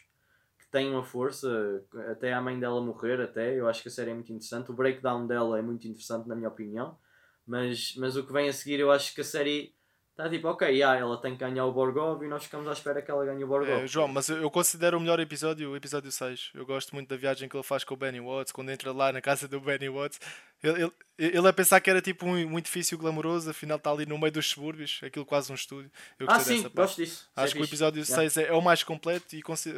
Que 0.58 0.66
tem 0.70 0.90
uma 0.90 1.02
força, 1.02 1.82
até 2.10 2.32
a 2.34 2.40
mãe 2.40 2.58
dela 2.60 2.80
morrer, 2.80 3.20
até. 3.20 3.58
Eu 3.58 3.68
acho 3.68 3.82
que 3.82 3.88
a 3.88 3.92
série 3.92 4.10
é 4.10 4.14
muito 4.14 4.30
interessante. 4.30 4.70
O 4.70 4.74
breakdown 4.74 5.26
dela 5.26 5.58
é 5.58 5.62
muito 5.62 5.88
interessante, 5.88 6.28
na 6.28 6.34
minha 6.34 6.48
opinião. 6.48 6.98
Mas, 7.46 7.94
mas 7.96 8.16
o 8.16 8.24
que 8.24 8.32
vem 8.32 8.48
a 8.48 8.52
seguir, 8.52 8.80
eu 8.80 8.90
acho 8.90 9.14
que 9.14 9.22
a 9.22 9.24
série 9.24 9.74
Está 10.20 10.28
tipo, 10.28 10.48
ok, 10.48 10.68
yeah, 10.68 11.00
ela 11.00 11.16
tem 11.16 11.32
que 11.32 11.38
ganhar 11.38 11.64
o 11.64 11.72
Borgov 11.72 12.22
e 12.22 12.28
nós 12.28 12.44
ficamos 12.44 12.68
à 12.68 12.72
espera 12.72 13.00
que 13.00 13.10
ela 13.10 13.24
ganhe 13.24 13.42
o 13.42 13.46
Borgov. 13.46 13.70
É, 13.70 13.86
João, 13.86 14.06
mas 14.06 14.28
eu 14.28 14.50
considero 14.50 14.98
o 14.98 15.00
melhor 15.00 15.18
episódio 15.18 15.70
o 15.70 15.76
episódio 15.76 16.12
6. 16.12 16.50
Eu 16.54 16.66
gosto 16.66 16.94
muito 16.94 17.08
da 17.08 17.16
viagem 17.16 17.48
que 17.48 17.56
ele 17.56 17.62
faz 17.62 17.84
com 17.84 17.94
o 17.94 17.96
Benny 17.96 18.20
Watts, 18.20 18.52
quando 18.52 18.70
entra 18.70 18.92
lá 18.92 19.10
na 19.12 19.22
casa 19.22 19.48
do 19.48 19.58
Benny 19.58 19.88
Watts. 19.88 20.20
Ele, 20.62 20.82
ele, 20.82 20.92
ele 21.38 21.48
a 21.48 21.52
pensar 21.54 21.80
que 21.80 21.88
era 21.88 22.02
tipo 22.02 22.26
um, 22.26 22.34
um 22.34 22.58
edifício 22.58 22.98
glamouroso, 22.98 23.48
afinal 23.48 23.78
está 23.78 23.90
ali 23.90 24.04
no 24.04 24.18
meio 24.18 24.30
dos 24.30 24.50
subúrbios, 24.50 25.00
aquilo 25.02 25.24
quase 25.24 25.50
um 25.50 25.54
estúdio. 25.54 25.90
Eu 26.18 26.26
ah, 26.28 26.38
sim, 26.38 26.68
gosto 26.68 26.96
disso. 26.96 27.26
É 27.34 27.40
acho 27.42 27.54
é 27.54 27.56
que 27.56 27.62
o 27.62 27.64
episódio 27.64 28.02
yeah. 28.02 28.30
6 28.30 28.36
é, 28.36 28.48
é, 28.48 28.52
o 28.52 28.60
mais 28.60 28.82
completo 28.82 29.34
e 29.34 29.40
gosto, 29.40 29.70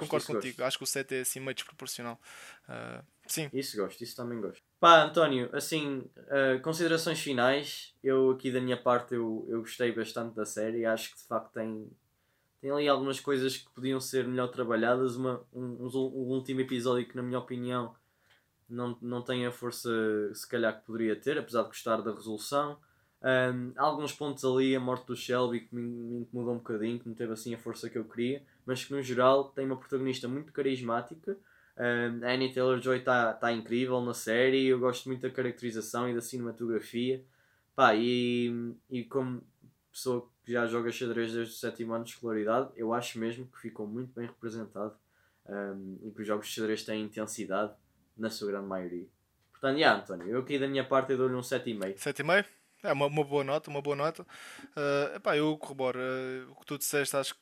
concordo 0.00 0.26
contigo. 0.26 0.56
Gosto. 0.56 0.62
Acho 0.64 0.78
que 0.78 0.84
o 0.84 0.88
7 0.88 1.14
é 1.14 1.20
assim 1.20 1.38
meio 1.38 1.54
desproporcional. 1.54 2.20
Uh, 2.68 3.04
sim. 3.28 3.48
Isso 3.52 3.76
gosto, 3.76 4.02
isso 4.02 4.16
também 4.16 4.40
gosto. 4.40 4.60
Pá, 4.84 5.02
António, 5.02 5.48
assim, 5.54 6.00
uh, 6.00 6.60
considerações 6.60 7.18
finais. 7.18 7.94
Eu 8.04 8.32
aqui 8.32 8.52
da 8.52 8.60
minha 8.60 8.76
parte 8.76 9.14
eu, 9.14 9.46
eu 9.48 9.60
gostei 9.60 9.90
bastante 9.92 10.34
da 10.34 10.44
série. 10.44 10.84
Acho 10.84 11.10
que 11.10 11.16
de 11.16 11.22
facto 11.22 11.54
tem, 11.54 11.90
tem 12.60 12.70
ali 12.70 12.86
algumas 12.86 13.18
coisas 13.18 13.56
que 13.56 13.70
podiam 13.70 13.98
ser 13.98 14.26
melhor 14.26 14.48
trabalhadas. 14.48 15.16
Uma, 15.16 15.42
um, 15.54 15.88
um 15.88 16.28
último 16.28 16.60
episódio 16.60 17.08
que 17.08 17.16
na 17.16 17.22
minha 17.22 17.38
opinião 17.38 17.94
não, 18.68 18.94
não 19.00 19.22
tem 19.22 19.46
a 19.46 19.50
força 19.50 19.88
se 20.34 20.46
calhar 20.46 20.78
que 20.78 20.84
poderia 20.84 21.16
ter, 21.16 21.38
apesar 21.38 21.62
de 21.62 21.68
gostar 21.68 22.02
da 22.02 22.12
resolução. 22.12 22.76
Um, 23.22 23.72
alguns 23.78 24.12
pontos 24.12 24.44
ali, 24.44 24.76
a 24.76 24.80
morte 24.80 25.06
do 25.06 25.16
Shelby 25.16 25.60
que 25.60 25.74
me, 25.74 25.80
me 25.80 26.20
incomodou 26.20 26.52
um 26.52 26.58
bocadinho, 26.58 26.98
que 26.98 27.08
não 27.08 27.14
teve 27.14 27.32
assim 27.32 27.54
a 27.54 27.58
força 27.58 27.88
que 27.88 27.96
eu 27.96 28.04
queria, 28.04 28.42
mas 28.66 28.84
que 28.84 28.92
no 28.92 29.00
geral 29.00 29.44
tem 29.44 29.64
uma 29.64 29.78
protagonista 29.78 30.28
muito 30.28 30.52
carismática 30.52 31.38
a 31.76 32.32
Annie 32.32 32.52
Taylor-Joy 32.52 32.98
está 32.98 33.32
tá 33.32 33.52
incrível 33.52 34.00
na 34.00 34.14
série, 34.14 34.66
eu 34.66 34.78
gosto 34.78 35.08
muito 35.08 35.22
da 35.22 35.30
caracterização 35.30 36.08
e 36.08 36.14
da 36.14 36.20
cinematografia. 36.20 37.24
Pá, 37.74 37.94
e, 37.94 38.74
e 38.88 39.02
como 39.04 39.42
pessoa 39.90 40.28
que 40.44 40.52
já 40.52 40.66
joga 40.66 40.92
xadrez 40.92 41.32
desde 41.32 41.54
o 41.54 41.56
sétimo 41.56 41.94
ano 41.94 42.04
de 42.04 42.10
escolaridade, 42.10 42.70
eu 42.76 42.92
acho 42.92 43.18
mesmo 43.18 43.46
que 43.46 43.58
ficou 43.58 43.86
muito 43.86 44.12
bem 44.12 44.26
representado 44.26 44.94
um, 45.48 45.98
e 46.02 46.10
que 46.10 46.20
os 46.20 46.26
jogos 46.26 46.46
de 46.46 46.52
xadrez 46.52 46.84
têm 46.84 47.02
intensidade 47.02 47.72
na 48.16 48.30
sua 48.30 48.48
grande 48.52 48.66
maioria. 48.66 49.06
Portanto, 49.50 49.76
yeah, 49.78 50.00
António, 50.00 50.28
eu 50.28 50.40
aqui 50.40 50.58
da 50.58 50.68
minha 50.68 50.84
parte 50.84 51.16
dou-lhe 51.16 51.34
um 51.34 51.40
7,5. 51.40 51.96
7,5? 51.96 52.46
É 52.84 52.92
uma, 52.92 53.06
uma 53.06 53.24
boa 53.24 53.42
nota, 53.42 53.70
uma 53.70 53.80
boa 53.80 53.96
nota. 53.96 54.22
Uh, 54.76 55.16
epá, 55.16 55.34
eu 55.34 55.56
corroboro 55.56 55.98
uh, 55.98 56.52
o 56.52 56.54
que 56.56 56.66
tu 56.66 56.76
disseste, 56.76 57.16
acho 57.16 57.34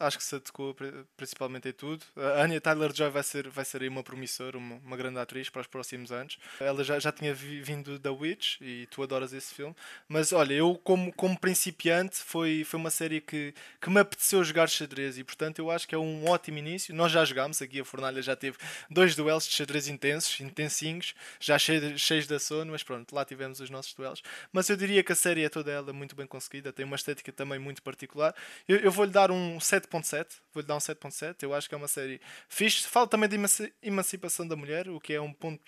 acho 0.00 0.18
que 0.18 0.24
se 0.24 0.34
adequou 0.34 0.76
principalmente 1.16 1.68
em 1.68 1.72
tudo. 1.72 2.04
A 2.16 2.42
Anya 2.42 2.60
Tyler-Joy 2.60 3.08
vai 3.08 3.22
ser, 3.22 3.48
vai 3.48 3.64
ser 3.64 3.82
aí 3.82 3.88
uma 3.88 4.02
promissora, 4.02 4.58
uma, 4.58 4.74
uma 4.84 4.96
grande 4.96 5.20
atriz 5.20 5.48
para 5.48 5.60
os 5.60 5.68
próximos 5.68 6.10
anos. 6.10 6.36
Ela 6.58 6.82
já, 6.82 6.98
já 6.98 7.12
tinha 7.12 7.32
vindo 7.32 7.96
da 7.96 8.10
Witch 8.10 8.60
e 8.60 8.88
tu 8.90 9.00
adoras 9.00 9.32
esse 9.32 9.54
filme. 9.54 9.74
Mas 10.08 10.32
olha, 10.32 10.54
eu 10.54 10.74
como, 10.82 11.12
como 11.12 11.38
principiante 11.38 12.16
foi, 12.16 12.64
foi 12.64 12.80
uma 12.80 12.90
série 12.90 13.20
que, 13.20 13.54
que 13.80 13.90
me 13.90 14.00
apeteceu 14.00 14.42
jogar 14.42 14.68
xadrez 14.68 15.16
e 15.16 15.22
portanto 15.22 15.60
eu 15.60 15.70
acho 15.70 15.86
que 15.86 15.94
é 15.94 15.98
um 15.98 16.28
ótimo 16.28 16.58
início. 16.58 16.92
Nós 16.92 17.12
já 17.12 17.24
jogámos, 17.24 17.62
aqui 17.62 17.78
a 17.78 17.84
Fornalha 17.84 18.20
já 18.20 18.34
teve 18.34 18.56
dois 18.90 19.14
duelos 19.14 19.46
de 19.46 19.54
xadrez 19.54 19.86
intensos, 19.86 20.40
intensinhos, 20.40 21.14
já 21.38 21.56
cheios, 21.56 22.00
cheios 22.00 22.26
da 22.26 22.40
sono, 22.40 22.72
mas 22.72 22.82
pronto, 22.82 23.14
lá 23.14 23.24
tivemos 23.24 23.60
os 23.60 23.70
nossos 23.70 23.94
duelos. 23.94 24.22
Mas 24.52 24.68
eu 24.68 24.76
diria 24.76 24.87
diria 24.88 25.04
que 25.04 25.12
a 25.12 25.14
série 25.14 25.44
é 25.44 25.48
toda 25.48 25.70
ela 25.70 25.92
muito 25.92 26.16
bem 26.16 26.26
conseguida, 26.26 26.72
tem 26.72 26.84
uma 26.84 26.96
estética 26.96 27.30
também 27.32 27.58
muito 27.58 27.82
particular. 27.82 28.34
Eu, 28.66 28.78
eu 28.78 28.90
vou-lhe 28.90 29.12
dar 29.12 29.30
um 29.30 29.58
7.7, 29.58 30.40
vou-lhe 30.52 30.66
dar 30.66 30.76
um 30.76 30.78
7.7, 30.78 31.42
eu 31.42 31.54
acho 31.54 31.68
que 31.68 31.74
é 31.74 31.78
uma 31.78 31.88
série 31.88 32.20
fixe. 32.48 32.88
Fala 32.88 33.06
também 33.06 33.28
de 33.28 33.36
emancipação 33.82 34.48
da 34.48 34.56
mulher, 34.56 34.88
o 34.88 34.98
que 34.98 35.12
é 35.12 35.20
um 35.20 35.32
ponto 35.32 35.62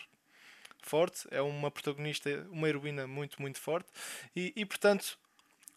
forte, 0.83 1.29
é 1.31 1.43
uma 1.43 1.71
protagonista, 1.71 2.31
uma 2.51 2.69
heroína 2.69 3.07
muito, 3.07 3.41
muito 3.41 3.61
forte. 3.61 3.89
E, 4.35 4.53
e 4.57 4.65
portanto, 4.65 5.19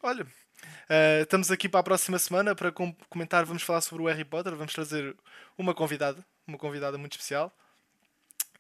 olha, 0.01 0.23
uh, 0.23 1.23
estamos 1.23 1.51
aqui 1.51 1.67
para 1.67 1.82
a 1.82 1.84
próxima 1.84 2.17
semana 2.17 2.56
para 2.56 2.71
comentar, 3.10 3.43
vamos 3.45 3.63
falar 3.63 3.82
sobre 3.82 4.03
o 4.03 4.08
Harry 4.08 4.25
Potter, 4.25 4.56
vamos 4.56 4.73
trazer 4.73 5.15
uma 5.58 5.73
convidada, 5.73 6.25
uma 6.47 6.58
convidada 6.58 6.97
muito 6.97 7.13
especial. 7.13 7.53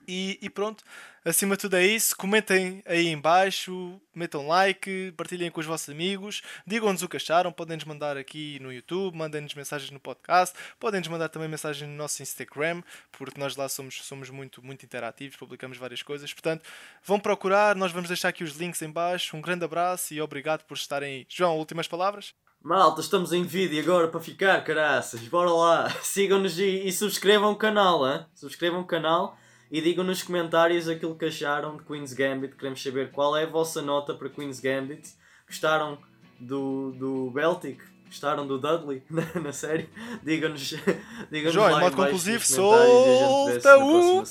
E, 0.07 0.37
e, 0.41 0.49
pronto, 0.49 0.83
acima 1.23 1.55
de 1.55 1.61
tudo 1.61 1.75
é 1.75 1.85
isso. 1.85 2.15
Comentem 2.15 2.81
aí 2.85 3.07
em 3.07 3.19
baixo, 3.19 3.99
metam 4.13 4.47
like, 4.47 5.13
partilhem 5.15 5.49
com 5.49 5.59
os 5.59 5.65
vossos 5.65 5.89
amigos, 5.89 6.41
digam-nos 6.65 7.01
o 7.01 7.09
que 7.09 7.17
acharam, 7.17 7.51
podem-nos 7.51 7.85
mandar 7.85 8.17
aqui 8.17 8.59
no 8.59 8.71
YouTube, 8.71 9.17
mandem-nos 9.17 9.53
mensagens 9.55 9.91
no 9.91 9.99
podcast, 9.99 10.55
podem-nos 10.79 11.07
mandar 11.07 11.29
também 11.29 11.47
mensagens 11.47 11.89
no 11.89 11.95
nosso 11.95 12.21
Instagram, 12.21 12.81
porque 13.11 13.39
nós 13.39 13.55
lá 13.55 13.69
somos, 13.69 14.03
somos 14.03 14.29
muito, 14.29 14.63
muito 14.63 14.85
interativos, 14.85 15.37
publicamos 15.37 15.77
várias 15.77 16.01
coisas. 16.01 16.33
Portanto, 16.33 16.63
vão 17.03 17.19
procurar, 17.19 17.75
nós 17.75 17.91
vamos 17.91 18.09
deixar 18.09 18.29
aqui 18.29 18.43
os 18.43 18.55
links 18.57 18.81
em 18.81 18.91
baixo. 18.91 19.35
Um 19.37 19.41
grande 19.41 19.65
abraço 19.65 20.13
e 20.13 20.21
obrigado 20.21 20.63
por 20.63 20.75
estarem 20.75 21.15
aí. 21.15 21.25
João, 21.29 21.57
últimas 21.57 21.87
palavras? 21.87 22.33
Malta, 22.63 23.01
estamos 23.01 23.33
em 23.33 23.43
vídeo 23.43 23.77
agora 23.81 24.07
para 24.07 24.21
ficar, 24.21 24.63
caraças. 24.63 25.19
Bora 25.27 25.51
lá, 25.51 25.89
sigam-nos 26.01 26.57
e, 26.57 26.87
e 26.87 26.91
subscrevam 26.93 27.51
o 27.51 27.57
canal, 27.57 28.07
hein? 28.07 28.25
subscrevam 28.33 28.79
o 28.79 28.85
canal 28.85 29.37
e 29.73 29.81
digam 29.81 30.03
nos 30.03 30.21
comentários 30.21 30.87
aquilo 30.87 31.15
que 31.15 31.25
acharam 31.25 31.77
de 31.77 31.83
Queen's 31.83 32.13
Gambit. 32.13 32.55
Queremos 32.55 32.83
saber 32.83 33.11
qual 33.11 33.35
é 33.35 33.41
a 33.41 33.47
vossa 33.47 33.81
nota 33.81 34.13
para 34.13 34.29
Queen's 34.29 34.59
Gambit. 34.59 35.15
Gostaram 35.47 35.97
do, 36.39 36.91
do 36.91 37.31
Beltic? 37.31 37.81
Gostaram 38.05 38.45
do 38.45 38.59
Dudley 38.59 39.01
na, 39.09 39.41
na 39.41 39.51
série? 39.51 39.89
Digam-nos 40.21 40.75
digam 41.31 41.51
João, 41.51 41.71
lá 41.71 41.79
modo 41.79 41.95
conclusivo, 41.95 42.45
solta 42.45 43.79
o... 43.79 44.23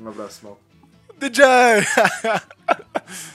Um 0.00 0.08
abraço, 0.08 0.44
mal. 0.44 0.60
DJ! 1.18 1.44